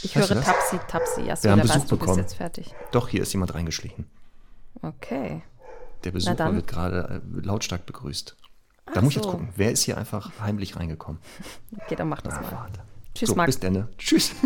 [0.03, 0.41] Ich Hörst höre?
[0.43, 1.22] Tapsi, Tapsi.
[1.24, 2.20] Ja, so, Wir haben der Besuch bist bekommen.
[2.20, 2.74] jetzt fertig.
[2.91, 4.05] Doch, hier ist jemand reingeschlichen.
[4.82, 5.41] Okay.
[6.03, 8.36] Der Besucher wird gerade äh, lautstark begrüßt.
[8.86, 9.32] Da Ach muss ich jetzt so.
[9.32, 11.20] gucken, wer ist hier einfach heimlich reingekommen?
[11.84, 12.51] Okay, dann mach das Ah, mal.
[12.51, 12.80] warte.
[13.15, 13.47] Tschüss, so, Marc.
[13.47, 13.74] bis dann.
[13.74, 13.88] ne?
[13.97, 14.32] Tschüss.